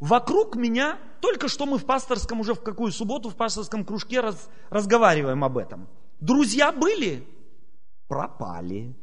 Вокруг 0.01 0.57
меня, 0.57 0.99
только 1.21 1.49
что 1.49 1.67
мы 1.67 1.79
в 1.79 1.85
пасторском, 1.85 2.41
уже 2.41 2.55
в 2.55 2.63
какую 2.63 2.91
субботу 2.91 3.29
в 3.29 3.37
пасторском 3.37 3.85
кружке 3.85 4.21
раз, 4.21 4.49
разговариваем 4.71 5.45
об 5.45 5.59
этом. 5.59 5.89
Друзья 6.21 6.73
были? 6.73 7.27
пропали. 8.09 8.97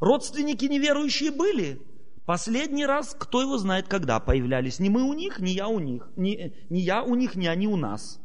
Родственники 0.00 0.64
неверующие 0.66 1.30
были. 1.30 1.82
Последний 2.26 2.84
раз, 2.84 3.14
кто 3.16 3.40
его 3.40 3.56
знает, 3.56 3.86
когда 3.86 4.18
появлялись. 4.18 4.80
Не 4.80 4.90
мы 4.90 5.04
у 5.04 5.14
них, 5.14 5.38
не 5.38 5.52
я 5.52 5.68
у 5.68 5.78
них. 5.78 6.10
Не, 6.16 6.52
не 6.68 6.80
я 6.80 7.04
у 7.04 7.14
них, 7.14 7.36
не 7.36 7.46
они 7.46 7.68
у 7.68 7.76
нас. 7.76 8.20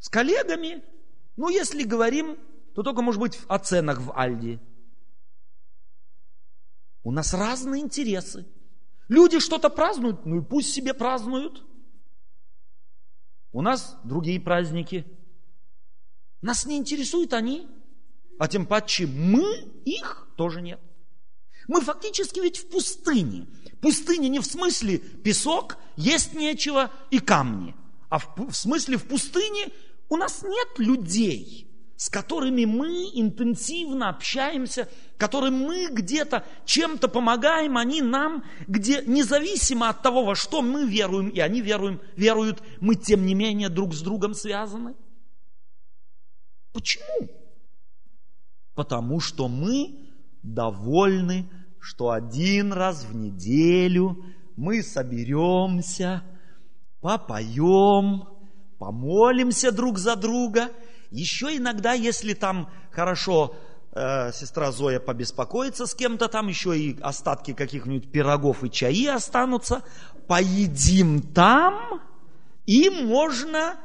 С 0.00 0.08
коллегами, 0.08 0.82
ну, 1.36 1.48
если 1.48 1.84
говорим, 1.84 2.38
то 2.74 2.82
только, 2.82 3.02
может 3.02 3.20
быть, 3.20 3.40
о 3.46 3.60
ценах 3.60 4.00
в 4.00 4.12
Альде. 4.18 4.60
У 7.04 7.12
нас 7.12 7.32
разные 7.32 7.82
интересы. 7.82 8.46
Люди 9.06 9.38
что-то 9.38 9.70
празднуют, 9.70 10.26
ну 10.26 10.40
и 10.40 10.44
пусть 10.44 10.74
себе 10.74 10.92
празднуют. 10.92 11.64
У 13.52 13.62
нас 13.62 13.96
другие 14.02 14.40
праздники. 14.40 15.06
Нас 16.42 16.66
не 16.66 16.78
интересуют 16.78 17.32
они, 17.32 17.68
а 18.40 18.48
тем 18.48 18.66
паче 18.66 19.06
мы 19.06 19.44
их 19.84 20.28
тоже 20.36 20.60
нет. 20.60 20.80
Мы 21.68 21.80
фактически 21.80 22.40
ведь 22.40 22.58
в 22.58 22.68
пустыне. 22.68 23.46
Пустыня 23.80 24.28
не 24.28 24.38
в 24.38 24.46
смысле 24.46 24.98
песок, 24.98 25.76
есть 25.96 26.34
нечего 26.34 26.90
и 27.10 27.18
камни. 27.18 27.74
А 28.08 28.18
в, 28.18 28.28
в 28.36 28.54
смысле 28.54 28.96
в 28.96 29.06
пустыне 29.06 29.68
у 30.08 30.16
нас 30.16 30.42
нет 30.42 30.78
людей, 30.78 31.68
с 31.96 32.08
которыми 32.08 32.64
мы 32.64 33.10
интенсивно 33.14 34.10
общаемся, 34.10 34.88
которым 35.16 35.54
мы 35.54 35.88
где-то 35.90 36.44
чем-то 36.64 37.08
помогаем, 37.08 37.76
они 37.76 38.02
нам, 38.02 38.44
где 38.66 39.02
независимо 39.06 39.88
от 39.88 40.02
того, 40.02 40.24
во 40.24 40.34
что 40.34 40.62
мы 40.62 40.88
веруем, 40.88 41.28
и 41.28 41.40
они 41.40 41.60
веруем, 41.60 42.00
веруют, 42.16 42.62
мы 42.80 42.94
тем 42.94 43.26
не 43.26 43.34
менее 43.34 43.68
друг 43.68 43.94
с 43.94 44.02
другом 44.02 44.34
связаны. 44.34 44.94
Почему? 46.72 47.30
Потому 48.74 49.20
что 49.20 49.48
мы 49.48 50.05
довольны, 50.54 51.48
что 51.80 52.10
один 52.10 52.72
раз 52.72 53.04
в 53.04 53.14
неделю 53.14 54.24
мы 54.56 54.82
соберемся, 54.82 56.22
попоем, 57.00 58.24
помолимся 58.78 59.70
друг 59.72 59.98
за 59.98 60.16
друга. 60.16 60.70
Еще 61.10 61.56
иногда, 61.56 61.92
если 61.92 62.34
там 62.34 62.70
хорошо 62.90 63.54
э, 63.92 64.32
сестра 64.32 64.72
Зоя 64.72 64.98
побеспокоится 64.98 65.86
с 65.86 65.94
кем-то, 65.94 66.28
там 66.28 66.48
еще 66.48 66.78
и 66.78 66.98
остатки 67.00 67.52
каких-нибудь 67.52 68.10
пирогов 68.10 68.64
и 68.64 68.70
чаи 68.70 69.06
останутся, 69.06 69.82
поедим 70.26 71.20
там, 71.20 72.00
и 72.66 72.90
можно 72.90 73.76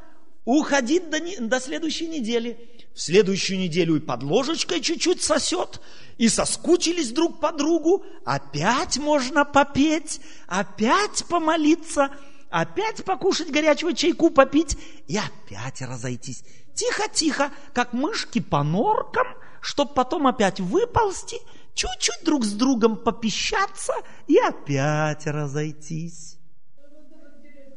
уходить 0.45 1.09
до, 1.09 1.19
до 1.47 1.59
следующей 1.59 2.07
недели 2.07 2.57
в 2.93 3.01
следующую 3.01 3.59
неделю 3.59 3.95
и 3.95 3.99
под 3.99 4.23
ложечкой 4.23 4.81
чуть-чуть 4.81 5.21
сосет, 5.21 5.81
и 6.17 6.27
соскучились 6.27 7.11
друг 7.11 7.39
по 7.39 7.51
другу, 7.51 8.03
опять 8.25 8.97
можно 8.97 9.45
попеть, 9.45 10.19
опять 10.47 11.25
помолиться, 11.25 12.11
опять 12.49 13.03
покушать 13.05 13.49
горячего 13.49 13.93
чайку 13.93 14.29
попить 14.29 14.77
и 15.07 15.17
опять 15.17 15.81
разойтись. 15.81 16.43
Тихо-тихо, 16.75 17.51
как 17.73 17.93
мышки 17.93 18.39
по 18.39 18.63
норкам, 18.63 19.27
чтоб 19.61 19.93
потом 19.93 20.27
опять 20.27 20.59
выползти, 20.59 21.37
чуть-чуть 21.73 22.25
друг 22.25 22.43
с 22.43 22.51
другом 22.51 22.97
попищаться 22.97 23.93
и 24.27 24.37
опять 24.37 25.25
разойтись. 25.27 26.37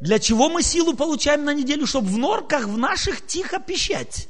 Для 0.00 0.18
чего 0.18 0.48
мы 0.48 0.62
силу 0.62 0.94
получаем 0.94 1.44
на 1.44 1.54
неделю? 1.54 1.86
Чтобы 1.86 2.08
в 2.08 2.18
норках 2.18 2.66
в 2.66 2.76
наших 2.76 3.24
тихо 3.26 3.60
пищать 3.60 4.28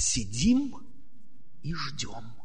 сидим 0.00 0.76
и 1.62 1.74
ждем. 1.74 2.40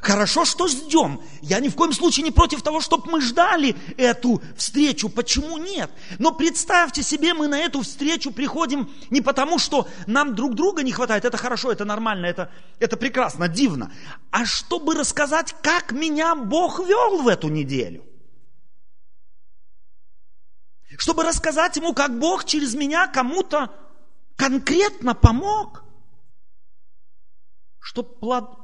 Хорошо, 0.00 0.44
что 0.44 0.68
ждем. 0.68 1.20
Я 1.42 1.60
ни 1.60 1.68
в 1.68 1.76
коем 1.76 1.92
случае 1.92 2.24
не 2.24 2.30
против 2.30 2.62
того, 2.62 2.80
чтобы 2.80 3.10
мы 3.10 3.20
ждали 3.20 3.76
эту 3.96 4.42
встречу. 4.56 5.08
Почему 5.08 5.58
нет? 5.58 5.90
Но 6.18 6.32
представьте 6.32 7.02
себе, 7.02 7.34
мы 7.34 7.46
на 7.46 7.58
эту 7.58 7.82
встречу 7.82 8.32
приходим 8.32 8.90
не 9.10 9.20
потому, 9.20 9.58
что 9.58 9.86
нам 10.06 10.34
друг 10.34 10.54
друга 10.54 10.82
не 10.82 10.92
хватает. 10.92 11.24
Это 11.24 11.36
хорошо, 11.36 11.70
это 11.70 11.84
нормально, 11.84 12.26
это, 12.26 12.50
это 12.80 12.96
прекрасно, 12.96 13.48
дивно. 13.48 13.92
А 14.30 14.46
чтобы 14.46 14.94
рассказать, 14.94 15.54
как 15.62 15.92
меня 15.92 16.34
Бог 16.34 16.80
вел 16.80 17.22
в 17.22 17.28
эту 17.28 17.48
неделю. 17.48 18.04
Чтобы 20.96 21.22
рассказать 21.22 21.76
ему, 21.76 21.92
как 21.92 22.18
Бог 22.18 22.44
через 22.44 22.74
меня 22.74 23.06
кому-то 23.06 23.70
конкретно 24.36 25.14
помог. 25.14 25.84
Чтобы 27.82 28.14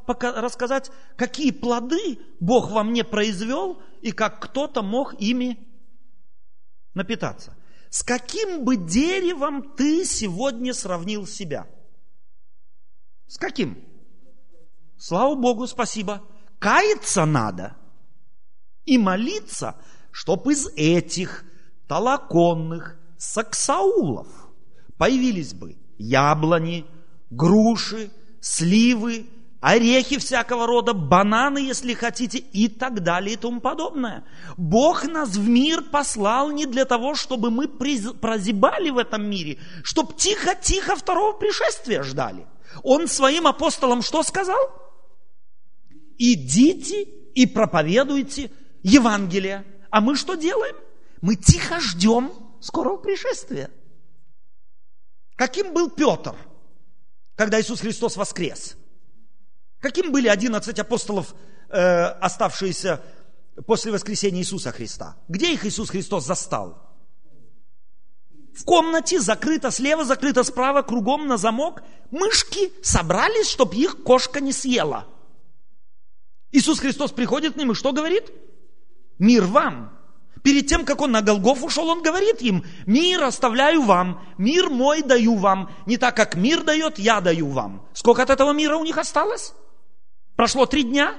рассказать, 0.06 0.92
какие 1.16 1.50
плоды 1.50 2.20
Бог 2.38 2.70
во 2.70 2.84
мне 2.84 3.02
произвел 3.02 3.82
и 4.00 4.12
как 4.12 4.40
кто-то 4.40 4.80
мог 4.80 5.20
ими 5.20 5.58
напитаться. 6.94 7.56
С 7.90 8.04
каким 8.04 8.64
бы 8.64 8.76
деревом 8.76 9.74
ты 9.74 10.04
сегодня 10.04 10.72
сравнил 10.72 11.26
себя? 11.26 11.66
С 13.26 13.38
каким? 13.38 13.84
Слава 14.96 15.34
Богу, 15.34 15.66
спасибо. 15.66 16.22
Каяться 16.60 17.24
надо 17.24 17.76
и 18.84 18.98
молиться, 18.98 19.74
чтоб 20.12 20.46
из 20.46 20.68
этих 20.76 21.44
толоконных 21.88 22.96
саксаулов 23.16 24.28
появились 24.96 25.54
бы 25.54 25.76
яблони, 25.98 26.86
груши, 27.30 28.12
сливы, 28.40 29.26
орехи 29.60 30.18
всякого 30.18 30.66
рода, 30.66 30.92
бананы, 30.92 31.58
если 31.58 31.94
хотите, 31.94 32.38
и 32.38 32.68
так 32.68 33.02
далее 33.02 33.34
и 33.34 33.36
тому 33.36 33.60
подобное. 33.60 34.24
Бог 34.56 35.04
нас 35.04 35.30
в 35.30 35.48
мир 35.48 35.82
послал 35.82 36.50
не 36.50 36.66
для 36.66 36.84
того, 36.84 37.14
чтобы 37.14 37.50
мы 37.50 37.68
прозябали 37.68 38.90
в 38.90 38.98
этом 38.98 39.28
мире, 39.28 39.58
чтобы 39.82 40.14
тихо-тихо 40.14 40.96
второго 40.96 41.32
пришествия 41.32 42.02
ждали. 42.02 42.46
Он 42.82 43.08
своим 43.08 43.46
апостолам 43.46 44.02
что 44.02 44.22
сказал? 44.22 44.58
Идите 46.18 47.02
и 47.02 47.46
проповедуйте 47.46 48.50
Евангелие. 48.82 49.64
А 49.90 50.00
мы 50.00 50.16
что 50.16 50.34
делаем? 50.34 50.76
Мы 51.20 51.36
тихо 51.36 51.80
ждем 51.80 52.32
скорого 52.60 52.98
пришествия. 52.98 53.70
Каким 55.36 55.72
был 55.72 55.90
Петр, 55.90 56.34
когда 57.38 57.60
Иисус 57.60 57.80
Христос 57.80 58.16
воскрес? 58.16 58.76
Каким 59.78 60.10
были 60.10 60.26
11 60.26 60.76
апостолов, 60.80 61.36
э, 61.68 62.04
оставшиеся 62.04 63.00
после 63.64 63.92
воскресения 63.92 64.40
Иисуса 64.40 64.72
Христа? 64.72 65.16
Где 65.28 65.54
их 65.54 65.64
Иисус 65.64 65.88
Христос 65.88 66.26
застал? 66.26 66.84
В 68.52 68.64
комнате 68.64 69.20
закрыто 69.20 69.70
слева, 69.70 70.04
закрыто 70.04 70.42
справа, 70.42 70.82
кругом 70.82 71.28
на 71.28 71.36
замок. 71.36 71.84
Мышки 72.10 72.72
собрались, 72.82 73.48
чтобы 73.48 73.76
их 73.76 74.02
кошка 74.02 74.40
не 74.40 74.52
съела. 74.52 75.06
Иисус 76.50 76.80
Христос 76.80 77.12
приходит 77.12 77.54
к 77.54 77.56
ним 77.56 77.70
и 77.70 77.74
что 77.76 77.92
говорит? 77.92 78.32
Мир 79.20 79.44
вам. 79.44 79.96
Перед 80.42 80.66
тем, 80.66 80.84
как 80.84 81.00
он 81.00 81.12
на 81.12 81.22
Голгоф 81.22 81.64
ушел, 81.64 81.88
он 81.88 82.02
говорит 82.02 82.42
им, 82.42 82.64
мир 82.86 83.22
оставляю 83.24 83.82
вам, 83.82 84.22
мир 84.36 84.68
мой 84.68 85.02
даю 85.02 85.36
вам, 85.36 85.70
не 85.86 85.96
так, 85.96 86.16
как 86.16 86.36
мир 86.36 86.62
дает, 86.64 86.98
я 86.98 87.20
даю 87.20 87.48
вам. 87.48 87.86
Сколько 87.94 88.22
от 88.22 88.30
этого 88.30 88.52
мира 88.52 88.76
у 88.76 88.84
них 88.84 88.98
осталось? 88.98 89.54
Прошло 90.36 90.66
три 90.66 90.82
дня? 90.82 91.14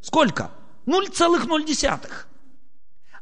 Сколько? 0.00 0.50
0,0. 0.86 2.00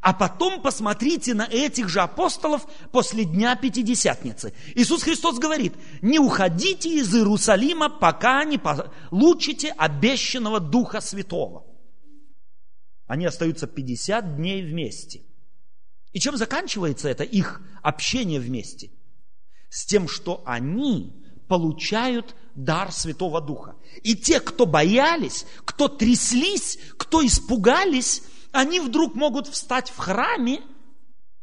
А 0.00 0.12
потом 0.12 0.60
посмотрите 0.60 1.32
на 1.32 1.46
этих 1.50 1.88
же 1.88 2.00
апостолов 2.00 2.66
после 2.92 3.24
Дня 3.24 3.56
Пятидесятницы. 3.56 4.52
Иисус 4.74 5.02
Христос 5.02 5.38
говорит, 5.38 5.72
не 6.02 6.18
уходите 6.18 6.90
из 6.90 7.14
Иерусалима, 7.14 7.88
пока 7.88 8.44
не 8.44 8.58
получите 8.58 9.70
обещанного 9.78 10.60
Духа 10.60 11.00
Святого. 11.00 11.64
Они 13.06 13.24
остаются 13.24 13.66
50 13.66 14.36
дней 14.36 14.62
вместе. 14.62 15.22
И 16.14 16.20
чем 16.20 16.36
заканчивается 16.36 17.08
это 17.08 17.24
их 17.24 17.60
общение 17.82 18.40
вместе? 18.40 18.90
С 19.68 19.84
тем, 19.84 20.08
что 20.08 20.42
они 20.46 21.12
получают 21.48 22.36
дар 22.54 22.92
Святого 22.92 23.40
Духа. 23.40 23.74
И 24.04 24.14
те, 24.14 24.38
кто 24.38 24.64
боялись, 24.64 25.44
кто 25.64 25.88
тряслись, 25.88 26.78
кто 26.96 27.26
испугались, 27.26 28.22
они 28.52 28.78
вдруг 28.78 29.16
могут 29.16 29.48
встать 29.48 29.90
в 29.90 29.98
храме, 29.98 30.62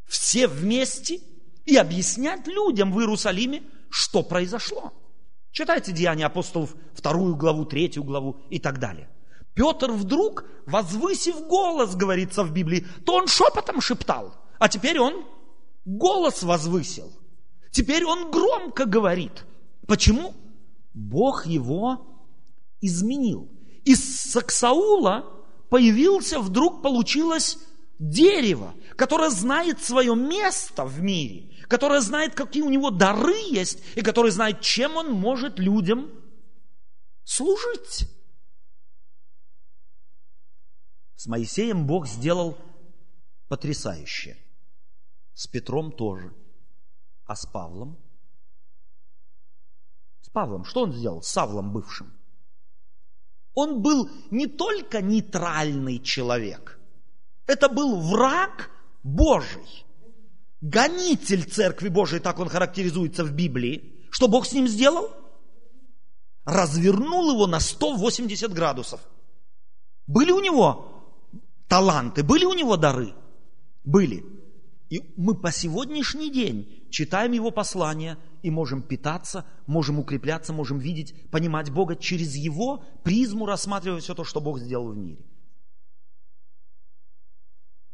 все 0.08 0.48
вместе, 0.48 1.20
и 1.66 1.76
объяснять 1.76 2.46
людям 2.46 2.92
в 2.92 2.98
Иерусалиме, 2.98 3.62
что 3.90 4.22
произошло. 4.22 4.94
Читайте 5.50 5.92
Деяния 5.92 6.26
апостолов, 6.26 6.74
вторую 6.94 7.36
главу, 7.36 7.66
третью 7.66 8.04
главу 8.04 8.40
и 8.48 8.58
так 8.58 8.78
далее. 8.78 9.10
Петр 9.54 9.92
вдруг, 9.92 10.46
возвысив 10.64 11.46
голос, 11.46 11.94
говорится 11.94 12.42
в 12.42 12.54
Библии, 12.54 12.86
то 13.04 13.16
он 13.16 13.26
шепотом 13.26 13.82
шептал, 13.82 14.34
а 14.62 14.68
теперь 14.68 15.00
он 15.00 15.26
голос 15.84 16.44
возвысил. 16.44 17.12
Теперь 17.72 18.04
он 18.04 18.30
громко 18.30 18.84
говорит. 18.84 19.44
Почему? 19.88 20.36
Бог 20.94 21.46
его 21.46 22.30
изменил. 22.80 23.50
Из 23.84 24.20
Саксаула 24.30 25.44
появился, 25.68 26.38
вдруг 26.38 26.80
получилось 26.80 27.58
дерево, 27.98 28.72
которое 28.94 29.30
знает 29.30 29.82
свое 29.82 30.14
место 30.14 30.84
в 30.84 31.02
мире, 31.02 31.50
которое 31.66 32.00
знает, 32.00 32.36
какие 32.36 32.62
у 32.62 32.70
него 32.70 32.90
дары 32.90 33.34
есть, 33.50 33.80
и 33.96 34.00
которое 34.00 34.30
знает, 34.30 34.60
чем 34.60 34.96
он 34.96 35.10
может 35.10 35.58
людям 35.58 36.08
служить. 37.24 38.08
С 41.16 41.26
Моисеем 41.26 41.84
Бог 41.84 42.06
сделал 42.06 42.56
потрясающе. 43.48 44.38
С 45.34 45.46
Петром 45.46 45.92
тоже. 45.92 46.32
А 47.26 47.34
с 47.34 47.46
Павлом? 47.46 47.98
С 50.20 50.28
Павлом 50.28 50.64
что 50.64 50.82
он 50.82 50.92
сделал? 50.92 51.22
С 51.22 51.28
Савлом 51.28 51.72
бывшим. 51.72 52.12
Он 53.54 53.82
был 53.82 54.08
не 54.30 54.46
только 54.46 55.02
нейтральный 55.02 55.98
человек. 55.98 56.78
Это 57.46 57.68
был 57.68 58.00
враг 58.00 58.70
Божий. 59.02 59.84
Гонитель 60.60 61.44
Церкви 61.44 61.88
Божией, 61.88 62.20
так 62.20 62.38
он 62.38 62.48
характеризуется 62.48 63.24
в 63.24 63.32
Библии. 63.32 64.06
Что 64.10 64.28
Бог 64.28 64.46
с 64.46 64.52
ним 64.52 64.68
сделал? 64.68 65.10
Развернул 66.44 67.32
его 67.32 67.46
на 67.46 67.60
180 67.60 68.52
градусов. 68.52 69.00
Были 70.06 70.30
у 70.30 70.40
него 70.40 70.86
таланты, 71.68 72.22
были 72.22 72.44
у 72.44 72.54
него 72.54 72.76
дары? 72.76 73.14
Были. 73.84 74.24
И 74.92 75.14
мы 75.16 75.34
по 75.34 75.50
сегодняшний 75.50 76.30
день 76.30 76.86
читаем 76.90 77.32
его 77.32 77.50
послания 77.50 78.18
и 78.42 78.50
можем 78.50 78.82
питаться, 78.82 79.46
можем 79.66 79.98
укрепляться, 79.98 80.52
можем 80.52 80.80
видеть, 80.80 81.30
понимать 81.30 81.70
Бога 81.70 81.96
через 81.96 82.36
его 82.36 82.84
призму, 83.02 83.46
рассматривая 83.46 84.00
все 84.00 84.14
то, 84.14 84.22
что 84.22 84.42
Бог 84.42 84.58
сделал 84.58 84.92
в 84.92 84.96
мире. 84.98 85.24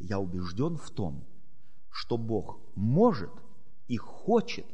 Я 0.01 0.19
убежден 0.19 0.77
в 0.77 0.91
том, 0.91 1.25
что 1.89 2.17
Бог 2.17 2.59
может 2.75 3.31
и 3.87 3.97
хочет 3.97 4.67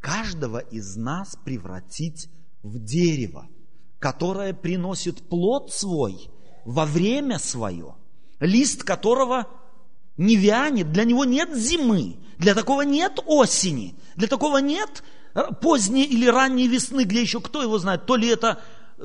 каждого 0.00 0.60
из 0.60 0.96
нас 0.96 1.36
превратить 1.44 2.30
в 2.62 2.78
дерево, 2.78 3.48
которое 3.98 4.54
приносит 4.54 5.28
плод 5.28 5.70
свой 5.74 6.30
во 6.64 6.86
время 6.86 7.38
свое– 7.38 7.96
лист 8.40 8.84
которого 8.84 9.48
не 10.16 10.36
вянет, 10.36 10.92
для 10.92 11.04
него 11.04 11.24
нет 11.24 11.54
зимы, 11.54 12.18
для 12.38 12.54
такого 12.54 12.82
нет 12.82 13.20
осени, 13.26 13.98
для 14.16 14.28
такого 14.28 14.58
нет 14.58 15.02
э, 15.34 15.52
поздней 15.60 16.04
или 16.04 16.26
ранней 16.26 16.68
весны, 16.68 17.04
где 17.04 17.20
еще 17.20 17.40
кто 17.40 17.62
его 17.62 17.78
знает, 17.78 18.06
то 18.06 18.16
ли 18.16 18.28
это 18.28 18.62
э, 18.98 19.04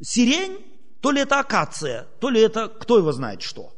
сирень, 0.00 0.64
то 1.00 1.10
ли 1.10 1.20
это 1.20 1.38
акация, 1.38 2.04
то 2.20 2.28
ли 2.28 2.40
это 2.40 2.68
кто 2.68 2.98
его 2.98 3.12
знает 3.12 3.42
что. 3.42 3.72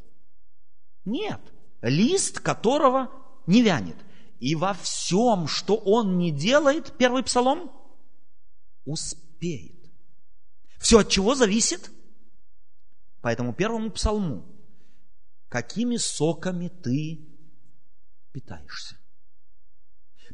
Нет, 1.05 1.39
лист 1.81 2.39
которого 2.39 3.11
не 3.45 3.61
вянет. 3.61 3.97
И 4.39 4.55
во 4.55 4.73
всем, 4.73 5.47
что 5.47 5.75
он 5.75 6.17
не 6.17 6.31
делает, 6.31 6.93
первый 6.97 7.23
псалом, 7.23 7.71
успеет. 8.85 9.75
Все 10.79 10.99
от 10.99 11.09
чего 11.09 11.35
зависит? 11.35 11.91
Поэтому 13.21 13.53
первому 13.53 13.91
псалму 13.91 14.45
какими 15.49 15.97
соками 15.97 16.69
ты 16.69 17.27
питаешься. 18.31 18.97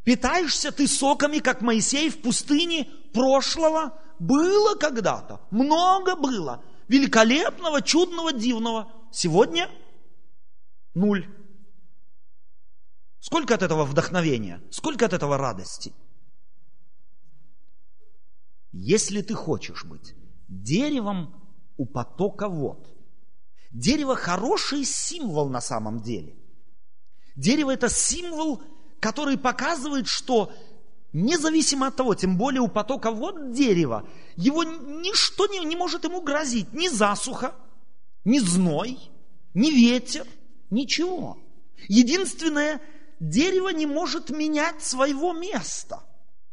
Питаешься 0.03 0.71
ты 0.71 0.87
соками, 0.87 1.39
как 1.39 1.61
Моисей 1.61 2.09
в 2.09 2.21
пустыне 2.21 2.85
прошлого. 3.13 3.99
Было 4.19 4.75
когда-то, 4.75 5.41
много 5.49 6.15
было. 6.15 6.63
Великолепного, 6.87 7.81
чудного, 7.81 8.31
дивного. 8.31 8.91
Сегодня 9.11 9.69
нуль. 10.93 11.27
Сколько 13.19 13.55
от 13.55 13.63
этого 13.63 13.85
вдохновения? 13.85 14.61
Сколько 14.69 15.05
от 15.05 15.13
этого 15.13 15.37
радости? 15.37 15.93
Если 18.71 19.21
ты 19.21 19.33
хочешь 19.33 19.85
быть 19.85 20.13
деревом 20.47 21.33
у 21.77 21.85
потока 21.85 22.47
вод, 22.47 22.94
Дерево 23.75 24.15
хороший 24.15 24.85
символ 24.85 25.49
на 25.49 25.59
самом 25.59 25.99
деле. 25.99 26.33
Дерево 27.35 27.71
это 27.71 27.89
символ, 27.89 28.63
который 29.01 29.37
показывает, 29.37 30.07
что 30.07 30.53
независимо 31.11 31.87
от 31.87 31.97
того, 31.97 32.15
тем 32.15 32.37
более 32.37 32.61
у 32.61 32.69
потока 32.69 33.11
вот 33.11 33.51
дерево, 33.51 34.07
его 34.37 34.63
ничто 34.63 35.47
не, 35.47 35.59
не 35.65 35.75
может 35.75 36.05
ему 36.05 36.21
грозить, 36.21 36.71
ни 36.71 36.87
засуха, 36.87 37.53
ни 38.23 38.39
зной, 38.39 38.97
ни 39.53 39.71
ветер, 39.71 40.25
ничего. 40.69 41.37
Единственное, 41.89 42.81
дерево 43.19 43.67
не 43.69 43.85
может 43.85 44.29
менять 44.29 44.81
своего 44.83 45.33
места. 45.33 46.01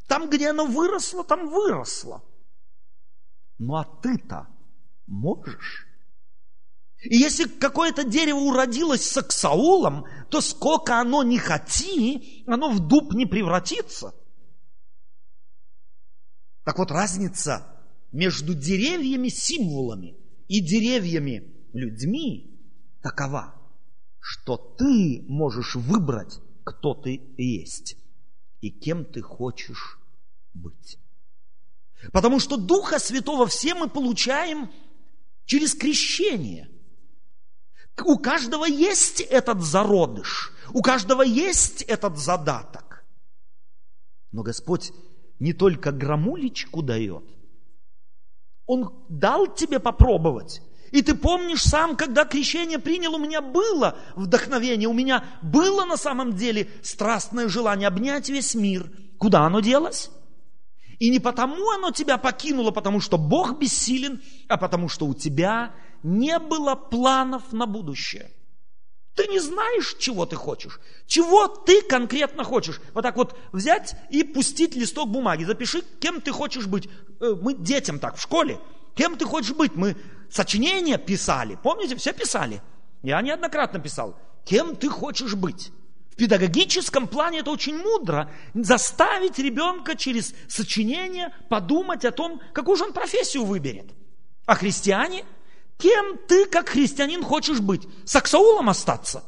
Там, 0.08 0.28
где 0.28 0.50
оно 0.50 0.66
выросло, 0.66 1.22
там 1.22 1.48
выросло. 1.48 2.20
Ну 3.58 3.76
а 3.76 3.84
ты-то 3.84 4.48
можешь? 5.06 5.86
И 7.02 7.16
если 7.16 7.44
какое-то 7.44 8.04
дерево 8.04 8.38
уродилось 8.38 9.04
с 9.04 9.16
аксаулом, 9.16 10.06
то 10.30 10.40
сколько 10.40 11.00
оно 11.00 11.22
не 11.24 11.38
хоти, 11.38 12.44
оно 12.46 12.70
в 12.70 12.86
дуб 12.86 13.12
не 13.12 13.26
превратится. 13.26 14.14
Так 16.64 16.78
вот, 16.78 16.92
разница 16.92 17.66
между 18.12 18.54
деревьями 18.54 19.28
символами 19.28 20.16
и 20.46 20.60
деревьями 20.60 21.52
людьми 21.72 22.60
такова, 23.02 23.54
что 24.20 24.56
ты 24.56 25.24
можешь 25.26 25.74
выбрать, 25.74 26.38
кто 26.62 26.94
ты 26.94 27.20
есть 27.36 27.96
и 28.60 28.70
кем 28.70 29.04
ты 29.04 29.22
хочешь 29.22 29.98
быть. 30.54 30.98
Потому 32.12 32.38
что 32.38 32.56
Духа 32.56 33.00
Святого 33.00 33.46
все 33.46 33.74
мы 33.74 33.88
получаем 33.88 34.70
через 35.46 35.74
крещение. 35.74 36.71
У 38.00 38.18
каждого 38.18 38.64
есть 38.64 39.20
этот 39.20 39.60
зародыш, 39.62 40.52
у 40.72 40.80
каждого 40.82 41.22
есть 41.22 41.82
этот 41.82 42.18
задаток. 42.18 43.04
Но 44.32 44.42
Господь 44.42 44.92
не 45.38 45.52
только 45.52 45.92
грамулечку 45.92 46.82
дает, 46.82 47.24
Он 48.66 49.04
дал 49.08 49.52
тебе 49.54 49.78
попробовать. 49.78 50.62
И 50.92 51.00
ты 51.02 51.14
помнишь 51.14 51.62
сам, 51.62 51.96
когда 51.96 52.24
крещение 52.24 52.78
принял, 52.78 53.14
у 53.14 53.18
меня 53.18 53.40
было 53.40 53.98
вдохновение, 54.14 54.88
у 54.88 54.92
меня 54.92 55.24
было 55.42 55.84
на 55.86 55.96
самом 55.96 56.34
деле 56.34 56.68
страстное 56.82 57.48
желание 57.48 57.88
обнять 57.88 58.28
весь 58.28 58.54
мир. 58.54 58.90
Куда 59.18 59.46
оно 59.46 59.60
делось? 59.60 60.10
И 60.98 61.10
не 61.10 61.18
потому 61.18 61.70
оно 61.70 61.90
тебя 61.90 62.18
покинуло, 62.18 62.70
потому 62.70 63.00
что 63.00 63.16
Бог 63.18 63.58
бессилен, 63.58 64.22
а 64.48 64.56
потому 64.58 64.88
что 64.88 65.06
у 65.06 65.14
тебя 65.14 65.74
не 66.02 66.38
было 66.38 66.74
планов 66.74 67.52
на 67.52 67.66
будущее. 67.66 68.30
Ты 69.14 69.26
не 69.28 69.40
знаешь, 69.40 69.96
чего 69.98 70.24
ты 70.24 70.36
хочешь. 70.36 70.80
Чего 71.06 71.46
ты 71.46 71.82
конкретно 71.82 72.44
хочешь. 72.44 72.80
Вот 72.94 73.02
так 73.02 73.16
вот 73.16 73.38
взять 73.52 73.94
и 74.10 74.24
пустить 74.24 74.74
листок 74.74 75.10
бумаги. 75.10 75.44
Запиши, 75.44 75.82
кем 76.00 76.20
ты 76.20 76.32
хочешь 76.32 76.66
быть. 76.66 76.88
Э, 77.20 77.34
мы 77.40 77.54
детям 77.54 77.98
так 77.98 78.16
в 78.16 78.22
школе. 78.22 78.58
Кем 78.94 79.16
ты 79.16 79.26
хочешь 79.26 79.54
быть? 79.54 79.74
Мы 79.74 79.96
сочинения 80.30 80.96
писали. 80.96 81.58
Помните, 81.62 81.94
все 81.96 82.14
писали. 82.14 82.62
Я 83.02 83.20
неоднократно 83.20 83.80
писал. 83.80 84.18
Кем 84.46 84.76
ты 84.76 84.88
хочешь 84.88 85.34
быть? 85.34 85.72
В 86.10 86.16
педагогическом 86.16 87.06
плане 87.06 87.40
это 87.40 87.50
очень 87.50 87.76
мудро. 87.76 88.30
Заставить 88.54 89.38
ребенка 89.38 89.94
через 89.94 90.34
сочинение 90.48 91.34
подумать 91.50 92.06
о 92.06 92.12
том, 92.12 92.40
какую 92.54 92.76
же 92.76 92.84
он 92.84 92.94
профессию 92.94 93.44
выберет. 93.44 93.90
А 94.46 94.54
христиане– 94.54 95.26
Кем 95.82 96.16
ты, 96.28 96.46
как 96.46 96.68
христианин, 96.68 97.24
хочешь 97.24 97.58
быть? 97.58 97.88
Саксаулом 98.04 98.68
остаться? 98.68 99.24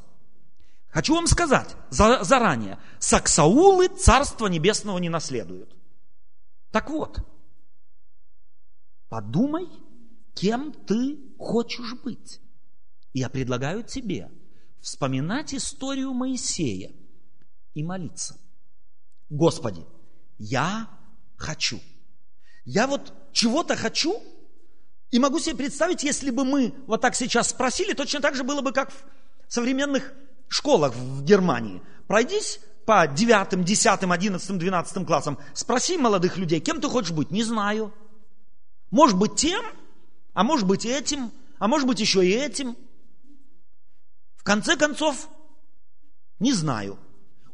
Хочу 0.87 1.17
вам 1.17 1.27
сказать 1.27 1.75
за, 1.91 2.23
заранее, 2.23 2.79
саксаулы 3.01 3.89
Царства 3.89 4.47
Небесного 4.47 4.99
не 4.99 5.09
наследуют. 5.09 5.77
Так 6.71 6.91
вот, 6.91 7.19
подумай, 9.09 9.69
кем 10.35 10.73
ты 10.73 11.19
хочешь 11.41 11.93
быть. 12.05 12.41
Я 13.13 13.29
предлагаю 13.31 13.83
тебе 13.83 14.31
вспоминать 14.81 15.55
историю 15.55 16.13
Моисея 16.13 16.93
и 17.75 17.83
молиться. 17.83 18.39
Господи, 19.29 19.85
я 20.39 20.89
хочу. 21.37 21.81
Я 22.65 22.87
вот 22.87 23.13
чего-то 23.33 23.75
хочу, 23.75 24.23
и 25.15 25.21
могу 25.21 25.39
себе 25.39 25.55
представить, 25.55 26.03
если 26.03 26.31
бы 26.31 26.45
мы 26.45 26.75
вот 26.89 27.01
так 27.01 27.15
сейчас 27.15 27.51
спросили, 27.51 27.93
точно 27.93 28.21
так 28.21 28.35
же 28.35 28.43
было 28.43 28.63
бы, 28.63 28.73
как 28.73 28.91
в 28.91 28.97
современных 29.47 30.13
школах 30.49 30.93
в 30.93 31.23
Германии. 31.23 31.83
Пройдись 32.09 32.59
по 32.85 33.07
девятым, 33.07 33.63
десятым, 33.63 34.11
одиннадцатым, 34.11 34.59
двенадцатым 34.59 35.07
классам, 35.07 35.39
спроси 35.53 35.99
молодых 35.99 36.37
людей, 36.37 36.59
кем 36.59 36.81
ты 36.81 36.89
хочешь 36.89 37.13
быть? 37.13 37.31
Не 37.31 37.45
знаю. 37.45 37.95
Может 38.91 39.17
быть 39.17 39.37
тем, 39.37 39.65
а 40.33 40.43
может 40.43 40.67
быть 40.67 40.85
этим, 40.85 41.31
а 41.61 41.69
может 41.69 41.87
быть 41.87 42.01
еще 42.01 42.27
и 42.27 42.33
этим. 42.33 42.77
В 44.35 44.43
конце 44.43 44.75
концов, 44.75 45.29
не 46.41 46.53
знаю. 46.53 46.99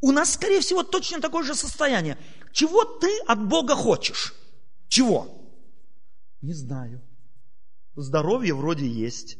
У 0.01 0.13
нас, 0.13 0.33
скорее 0.33 0.63
всего, 0.63 0.83
точно 0.83 1.21
такое 1.21 1.43
же 1.43 1.55
состояние. 1.55 2.17
Чего 2.53 2.85
ты 2.85 3.19
от 3.27 3.47
Бога 3.47 3.75
хочешь? 3.75 4.33
Чего? 4.89 5.45
Не 6.41 6.55
знаю. 6.55 7.03
Здоровье 8.01 8.55
вроде 8.55 8.87
есть. 8.87 9.39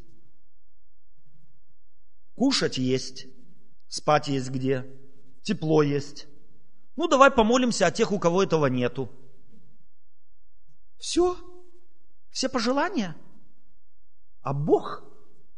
Кушать 2.35 2.77
есть. 2.77 3.27
Спать 3.89 4.29
есть 4.29 4.51
где. 4.51 4.87
Тепло 5.43 5.83
есть. 5.83 6.27
Ну, 6.97 7.09
давай 7.09 7.31
помолимся 7.31 7.87
о 7.87 7.91
тех, 7.91 8.13
у 8.13 8.19
кого 8.19 8.43
этого 8.43 8.67
нету. 8.67 9.11
Все. 10.99 11.39
Все 12.31 12.51
пожелания. 12.51 13.17
А 14.43 14.53
Бог 14.53 15.05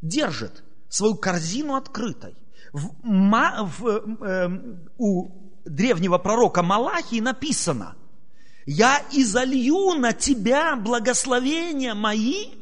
держит 0.00 0.62
свою 0.88 1.16
корзину 1.16 1.74
открытой. 1.74 2.36
В, 2.72 2.94
в, 3.03 4.24
э, 4.24 4.48
у 4.96 5.61
древнего 5.64 6.18
пророка 6.18 6.62
Малахии 6.62 7.20
написано, 7.20 7.96
«Я 8.64 9.05
изолью 9.11 9.94
на 9.94 10.12
тебя 10.12 10.76
благословения 10.76 11.94
мои 11.94 12.62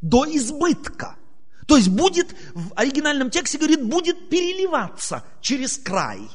до 0.00 0.24
избытка. 0.24 1.16
То 1.66 1.76
есть 1.76 1.88
будет, 1.88 2.34
в 2.54 2.72
оригинальном 2.74 3.30
тексте 3.30 3.58
говорит, 3.58 3.86
будет 3.86 4.28
переливаться 4.28 5.24
через 5.40 5.78
край. 5.78 6.28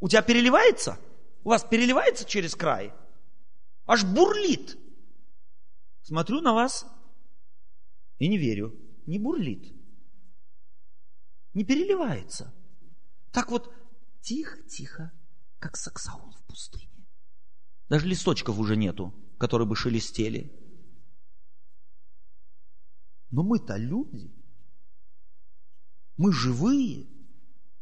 У 0.00 0.08
тебя 0.08 0.22
переливается? 0.22 0.98
У 1.44 1.50
вас 1.50 1.62
переливается 1.62 2.24
через 2.24 2.54
край? 2.54 2.92
Аж 3.86 4.04
бурлит. 4.04 4.76
Смотрю 6.02 6.40
на 6.40 6.52
вас 6.52 6.86
и 8.18 8.28
не 8.28 8.38
верю. 8.38 8.74
Не 9.06 9.18
бурлит. 9.18 9.72
Не 11.52 11.64
переливается. 11.64 12.52
Так 13.30 13.50
вот, 13.50 13.72
тихо-тихо, 14.20 15.12
как 15.58 15.76
саксаун 15.76 16.32
в 16.32 16.42
пустыне. 16.44 17.06
Даже 17.88 18.06
листочков 18.06 18.58
уже 18.58 18.76
нету, 18.76 19.14
которые 19.38 19.68
бы 19.68 19.76
шелестели. 19.76 20.50
Но 23.34 23.42
мы-то 23.42 23.76
люди. 23.76 24.32
Мы 26.16 26.32
живые. 26.32 27.08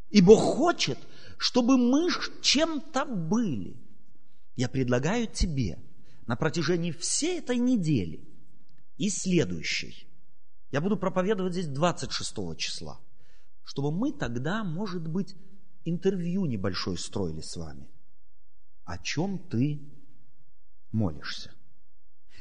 И 0.08 0.22
Бог 0.22 0.40
хочет, 0.40 0.98
чтобы 1.36 1.76
мы 1.76 2.08
чем-то 2.40 3.04
были. 3.04 3.76
Я 4.56 4.70
предлагаю 4.70 5.26
тебе 5.26 5.78
на 6.26 6.36
протяжении 6.36 6.90
всей 6.90 7.38
этой 7.38 7.58
недели 7.58 8.26
и 8.96 9.10
следующей, 9.10 10.08
я 10.70 10.80
буду 10.80 10.96
проповедовать 10.96 11.52
здесь 11.52 11.68
26 11.68 12.56
числа, 12.56 12.98
чтобы 13.62 13.92
мы 13.92 14.10
тогда, 14.10 14.64
может 14.64 15.06
быть, 15.06 15.36
интервью 15.84 16.46
небольшое 16.46 16.96
строили 16.96 17.42
с 17.42 17.56
вами. 17.56 17.90
О 18.84 18.96
чем 18.96 19.38
ты 19.38 19.82
молишься? 20.92 21.52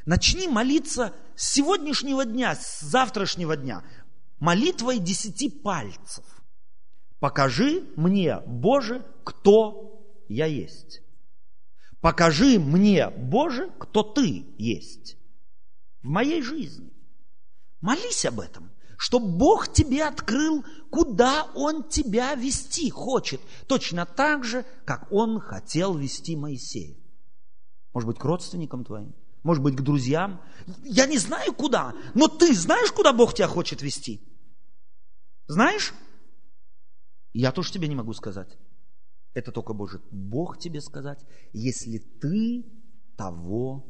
Начни 0.05 0.47
молиться 0.47 1.13
с 1.35 1.53
сегодняшнего 1.53 2.25
дня, 2.25 2.55
с 2.55 2.81
завтрашнего 2.81 3.55
дня, 3.55 3.83
молитвой 4.39 4.99
десяти 4.99 5.49
пальцев. 5.49 6.25
Покажи 7.19 7.83
мне, 7.95 8.39
Боже, 8.47 9.05
кто 9.23 10.03
я 10.27 10.47
есть. 10.47 11.01
Покажи 11.99 12.59
мне, 12.59 13.09
Боже, 13.09 13.69
кто 13.77 14.01
Ты 14.01 14.45
есть 14.57 15.17
в 16.01 16.07
моей 16.07 16.41
жизни. 16.41 16.91
Молись 17.79 18.25
об 18.25 18.39
этом, 18.39 18.71
чтобы 18.97 19.27
Бог 19.27 19.71
тебе 19.71 20.03
открыл, 20.03 20.65
куда 20.89 21.47
Он 21.53 21.87
тебя 21.87 22.33
вести 22.33 22.89
хочет. 22.89 23.39
Точно 23.67 24.07
так 24.07 24.43
же, 24.43 24.65
как 24.85 25.11
Он 25.11 25.39
хотел 25.39 25.95
вести 25.95 26.35
Моисея. 26.35 26.97
Может 27.93 28.07
быть, 28.07 28.17
к 28.17 28.25
родственникам 28.25 28.83
твоим, 28.83 29.13
может 29.43 29.63
быть, 29.63 29.75
к 29.75 29.81
друзьям. 29.81 30.41
Я 30.83 31.05
не 31.05 31.17
знаю 31.17 31.53
куда, 31.53 31.95
но 32.13 32.27
ты 32.27 32.53
знаешь, 32.53 32.91
куда 32.91 33.11
Бог 33.13 33.33
тебя 33.33 33.47
хочет 33.47 33.81
вести? 33.81 34.21
Знаешь? 35.47 35.93
Я 37.33 37.51
тоже 37.51 37.71
тебе 37.71 37.87
не 37.87 37.95
могу 37.95 38.13
сказать. 38.13 38.57
Это 39.33 39.51
только 39.51 39.73
может 39.73 40.03
Бог 40.11 40.59
тебе 40.59 40.81
сказать, 40.81 41.25
если 41.53 41.97
ты 41.97 42.65
того 43.15 43.85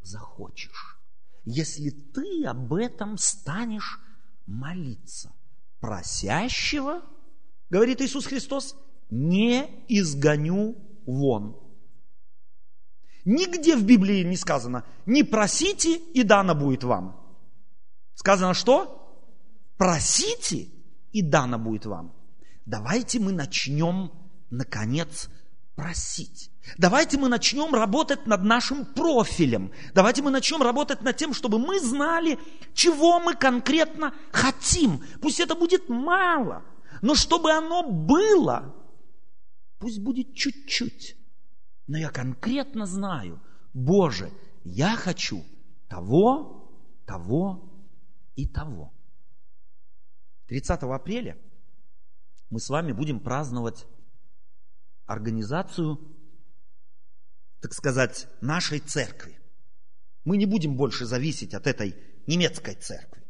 захочешь. 0.00 0.98
Если 1.44 1.90
ты 1.90 2.44
об 2.46 2.72
этом 2.74 3.18
станешь 3.18 4.00
молиться. 4.46 5.32
Просящего, 5.80 7.02
говорит 7.68 8.00
Иисус 8.00 8.26
Христос, 8.26 8.76
не 9.10 9.84
изгоню 9.88 10.76
вон. 11.04 11.61
Нигде 13.24 13.76
в 13.76 13.84
Библии 13.84 14.24
не 14.24 14.36
сказано, 14.36 14.84
не 15.06 15.22
просите, 15.22 15.96
и 15.96 16.22
дано 16.22 16.54
будет 16.54 16.82
вам. 16.82 17.20
Сказано 18.14 18.54
что? 18.54 18.98
Просите, 19.76 20.68
и 21.12 21.22
дано 21.22 21.58
будет 21.58 21.86
вам. 21.86 22.12
Давайте 22.66 23.20
мы 23.20 23.32
начнем, 23.32 24.10
наконец, 24.50 25.28
просить. 25.76 26.50
Давайте 26.78 27.18
мы 27.18 27.28
начнем 27.28 27.74
работать 27.74 28.26
над 28.26 28.42
нашим 28.42 28.84
профилем. 28.84 29.72
Давайте 29.94 30.22
мы 30.22 30.30
начнем 30.30 30.62
работать 30.62 31.02
над 31.02 31.16
тем, 31.16 31.32
чтобы 31.32 31.58
мы 31.58 31.80
знали, 31.80 32.38
чего 32.74 33.20
мы 33.20 33.34
конкретно 33.34 34.14
хотим. 34.30 35.02
Пусть 35.20 35.40
это 35.40 35.54
будет 35.54 35.88
мало, 35.88 36.64
но 37.02 37.14
чтобы 37.14 37.52
оно 37.52 37.82
было, 37.88 38.74
пусть 39.78 40.00
будет 40.00 40.34
чуть-чуть. 40.34 41.16
Но 41.86 41.98
я 41.98 42.10
конкретно 42.10 42.86
знаю, 42.86 43.40
Боже, 43.74 44.32
я 44.64 44.96
хочу 44.96 45.44
того, 45.88 46.70
того 47.06 47.70
и 48.36 48.46
того. 48.46 48.92
30 50.46 50.82
апреля 50.82 51.38
мы 52.50 52.60
с 52.60 52.68
вами 52.68 52.92
будем 52.92 53.20
праздновать 53.20 53.86
организацию, 55.06 55.98
так 57.60 57.72
сказать, 57.72 58.28
нашей 58.40 58.78
церкви. 58.78 59.38
Мы 60.24 60.36
не 60.36 60.46
будем 60.46 60.76
больше 60.76 61.06
зависеть 61.06 61.54
от 61.54 61.66
этой 61.66 61.96
немецкой 62.26 62.74
церкви. 62.74 63.22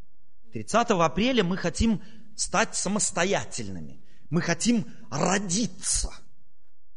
30 0.53 0.91
апреля 0.91 1.45
мы 1.45 1.57
хотим 1.57 2.03
стать 2.37 2.75
самостоятельными. 2.75 4.03
Мы 4.29 4.41
хотим 4.41 4.87
родиться. 5.11 6.11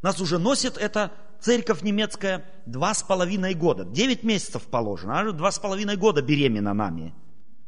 Нас 0.01 0.19
уже 0.19 0.39
носит 0.39 0.77
эта 0.77 1.13
церковь 1.45 1.83
немецкая 1.83 2.43
два 2.65 2.95
с 2.95 3.03
половиной 3.03 3.53
года. 3.53 3.85
Девять 3.85 4.23
месяцев 4.23 4.63
положено, 4.63 5.19
а 5.19 5.31
два 5.31 5.51
с 5.51 5.59
половиной 5.59 5.95
года 5.95 6.23
беременна 6.23 6.73
нами. 6.73 7.13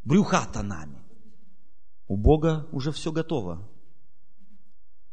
Брюхата 0.04 0.64
нами. 0.64 1.04
У 2.08 2.18
Бога 2.18 2.68
уже 2.72 2.92
все 2.92 3.12
готово. 3.12 3.70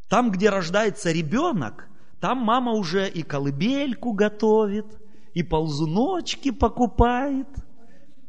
Там, 0.08 0.30
где 0.30 0.48
рождается 0.48 1.12
ребенок, 1.12 1.88
там 2.20 2.38
мама 2.38 2.72
уже 2.72 3.06
и 3.06 3.22
колыбельку 3.22 4.12
готовит, 4.12 4.86
и 5.34 5.42
ползуночки 5.42 6.50
покупает, 6.50 7.48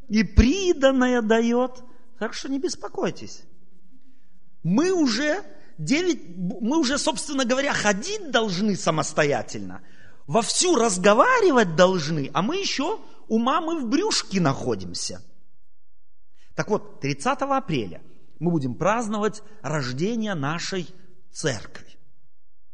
и 0.09 0.23
приданное 0.23 1.21
дает. 1.21 1.81
Так 2.19 2.33
что 2.33 2.49
не 2.49 2.59
беспокойтесь. 2.59 3.43
Мы 4.63 4.91
уже 4.91 5.43
9, 5.77 6.37
мы 6.61 6.77
уже, 6.77 6.97
собственно 6.97 7.45
говоря, 7.45 7.71
ходить 7.71 8.31
должны 8.31 8.75
самостоятельно, 8.75 9.81
вовсю 10.27 10.75
разговаривать 10.75 11.75
должны, 11.75 12.29
а 12.33 12.41
мы 12.41 12.57
еще 12.57 12.99
у 13.27 13.37
мамы 13.37 13.79
в 13.79 13.87
брюшке 13.87 14.39
находимся. 14.39 15.21
Так 16.55 16.69
вот, 16.69 17.01
30 17.01 17.41
апреля 17.41 18.01
мы 18.39 18.51
будем 18.51 18.75
праздновать 18.75 19.43
рождение 19.61 20.35
нашей 20.35 20.87
церкви. 21.31 21.85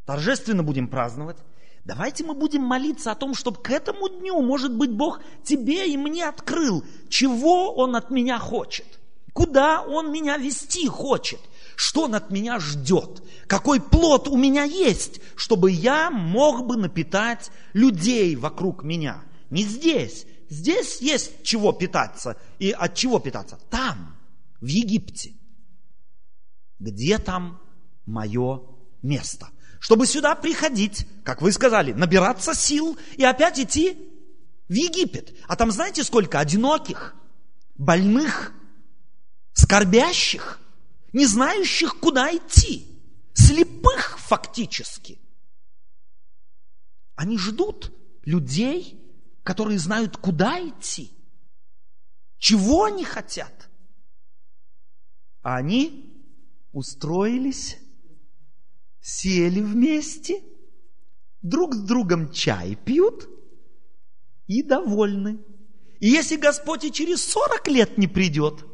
Торжественно 0.05 0.63
будем 0.63 0.87
праздновать. 0.87 1.37
Давайте 1.83 2.23
мы 2.23 2.35
будем 2.35 2.61
молиться 2.61 3.11
о 3.11 3.15
том, 3.15 3.33
чтобы 3.33 3.61
к 3.61 3.71
этому 3.71 4.07
дню, 4.07 4.39
может 4.41 4.75
быть, 4.75 4.91
Бог 4.91 5.19
тебе 5.43 5.87
и 5.87 5.97
мне 5.97 6.27
открыл, 6.27 6.83
чего 7.09 7.73
Он 7.73 7.95
от 7.95 8.11
меня 8.11 8.37
хочет, 8.37 8.85
куда 9.33 9.81
Он 9.81 10.11
меня 10.11 10.37
вести 10.37 10.87
хочет, 10.87 11.39
что 11.75 12.03
Он 12.03 12.15
от 12.15 12.31
меня 12.31 12.59
ждет, 12.59 13.23
какой 13.47 13.79
плод 13.79 14.27
у 14.27 14.37
меня 14.37 14.63
есть, 14.63 15.21
чтобы 15.35 15.71
я 15.71 16.09
мог 16.09 16.65
бы 16.65 16.77
напитать 16.77 17.51
людей 17.73 18.35
вокруг 18.35 18.83
меня. 18.83 19.23
Не 19.49 19.63
здесь. 19.63 20.25
Здесь 20.49 21.01
есть 21.01 21.43
чего 21.43 21.71
питаться 21.71 22.37
и 22.59 22.71
от 22.71 22.95
чего 22.95 23.19
питаться. 23.19 23.57
Там, 23.69 24.17
в 24.59 24.67
Египте. 24.67 25.33
Где 26.79 27.17
там 27.17 27.61
мое 28.05 28.61
место. 29.01 29.49
Чтобы 29.79 30.05
сюда 30.05 30.35
приходить, 30.35 31.07
как 31.23 31.41
вы 31.41 31.51
сказали, 31.51 31.91
набираться 31.91 32.53
сил 32.53 32.97
и 33.17 33.23
опять 33.23 33.59
идти 33.59 33.97
в 34.69 34.73
Египет. 34.73 35.35
А 35.47 35.55
там 35.55 35.71
знаете 35.71 36.03
сколько? 36.03 36.39
Одиноких, 36.39 37.15
больных, 37.75 38.53
скорбящих, 39.53 40.60
не 41.13 41.25
знающих, 41.25 41.99
куда 41.99 42.35
идти, 42.35 42.87
слепых 43.33 44.19
фактически. 44.19 45.19
Они 47.15 47.37
ждут 47.37 47.91
людей, 48.23 48.99
которые 49.43 49.79
знают, 49.79 50.17
куда 50.17 50.59
идти, 50.59 51.11
чего 52.37 52.85
они 52.85 53.03
хотят. 53.03 53.69
А 55.41 55.57
они 55.57 56.23
устроились 56.71 57.77
сели 59.01 59.59
вместе, 59.59 60.43
друг 61.41 61.73
с 61.73 61.79
другом 61.79 62.31
чай 62.31 62.75
пьют 62.75 63.27
и 64.47 64.61
довольны. 64.61 65.39
И 65.99 66.07
если 66.07 66.37
Господь 66.37 66.83
и 66.83 66.91
через 66.91 67.25
40 67.25 67.67
лет 67.67 67.97
не 67.97 68.07
придет, 68.07 68.65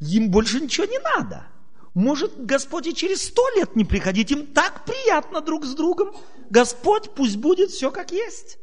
им 0.00 0.30
больше 0.30 0.60
ничего 0.60 0.86
не 0.86 0.98
надо. 0.98 1.46
Может, 1.94 2.44
Господь 2.44 2.86
и 2.86 2.94
через 2.94 3.22
сто 3.22 3.42
лет 3.56 3.74
не 3.76 3.84
приходить, 3.84 4.30
им 4.30 4.46
так 4.46 4.84
приятно 4.84 5.40
друг 5.40 5.64
с 5.64 5.74
другом. 5.74 6.12
Господь 6.50 7.10
пусть 7.14 7.36
будет 7.36 7.70
все 7.70 7.90
как 7.90 8.12
есть. 8.12 8.58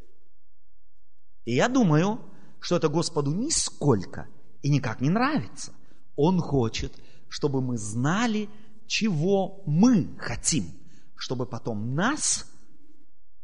И 1.45 1.55
я 1.55 1.67
думаю, 1.67 2.19
что 2.59 2.77
это 2.77 2.89
Господу 2.89 3.31
нисколько 3.31 4.27
и 4.61 4.69
никак 4.69 5.01
не 5.01 5.09
нравится. 5.09 5.73
Он 6.15 6.39
хочет, 6.39 6.93
чтобы 7.27 7.61
мы 7.61 7.77
знали, 7.77 8.49
чего 8.87 9.61
мы 9.65 10.15
хотим 10.17 10.77
чтобы 11.17 11.45
потом 11.45 11.95
нас 11.95 12.45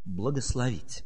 благословить. 0.06 1.04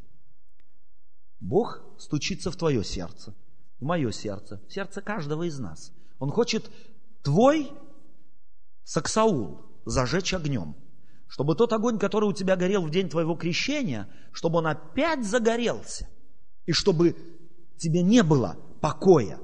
Бог 1.40 1.82
стучится 1.98 2.50
в 2.50 2.56
твое 2.56 2.84
сердце, 2.84 3.34
в 3.80 3.84
мое 3.84 4.10
сердце, 4.10 4.60
в 4.68 4.72
сердце 4.72 5.00
каждого 5.00 5.44
из 5.44 5.58
нас. 5.58 5.92
Он 6.18 6.30
хочет 6.30 6.70
твой 7.22 7.72
саксаул 8.88 9.60
зажечь 9.84 10.32
огнем, 10.32 10.74
чтобы 11.26 11.54
тот 11.54 11.74
огонь, 11.74 11.98
который 11.98 12.26
у 12.26 12.32
тебя 12.32 12.56
горел 12.56 12.82
в 12.86 12.90
день 12.90 13.10
твоего 13.10 13.34
крещения, 13.34 14.08
чтобы 14.32 14.58
он 14.58 14.66
опять 14.66 15.26
загорелся, 15.26 16.08
и 16.64 16.72
чтобы 16.72 17.14
тебе 17.76 18.02
не 18.02 18.22
было 18.22 18.56
покоя, 18.80 19.38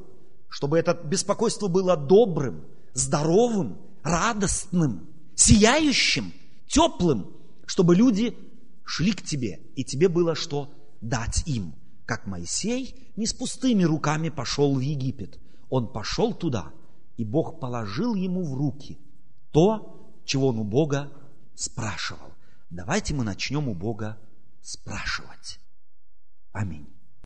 чтобы 0.49 0.79
это 0.79 0.95
беспокойство 0.95 1.69
было 1.69 1.95
добрым, 1.95 2.65
здоровым, 2.95 3.77
радостным, 4.03 5.11
сияющим– 5.35 6.33
теплым, 6.67 7.31
чтобы 7.67 7.95
люди 7.95 8.35
шли 8.83 9.13
к 9.13 9.23
тебе, 9.23 9.61
и 9.77 9.85
тебе 9.85 10.09
было 10.09 10.35
что 10.35 10.73
дать 11.03 11.47
им. 11.47 11.75
Как 12.07 12.27
Моисей 12.27 13.13
не 13.17 13.27
с 13.27 13.35
пустыми 13.35 13.83
руками 13.83 14.31
пошел 14.31 14.75
в 14.75 14.81
Египет. 14.81 15.39
Он 15.69 15.93
пошел 15.93 16.33
туда, 16.33 16.73
и 17.19 17.25
Бог 17.25 17.61
положил 17.61 18.15
ему 18.15 18.43
в 18.43 18.55
руки 18.55 18.99
то, 19.55 20.21
чего 20.25 20.49
он 20.49 20.59
у 20.59 20.65
Бога 20.65 21.13
спрашивал. 21.55 22.35
Давайте 22.71 23.15
мы 23.15 23.23
начнем 23.23 23.69
у 23.69 23.75
Бога 23.75 24.19
спрашивать. 24.61 25.61
Аминь. 26.51 26.94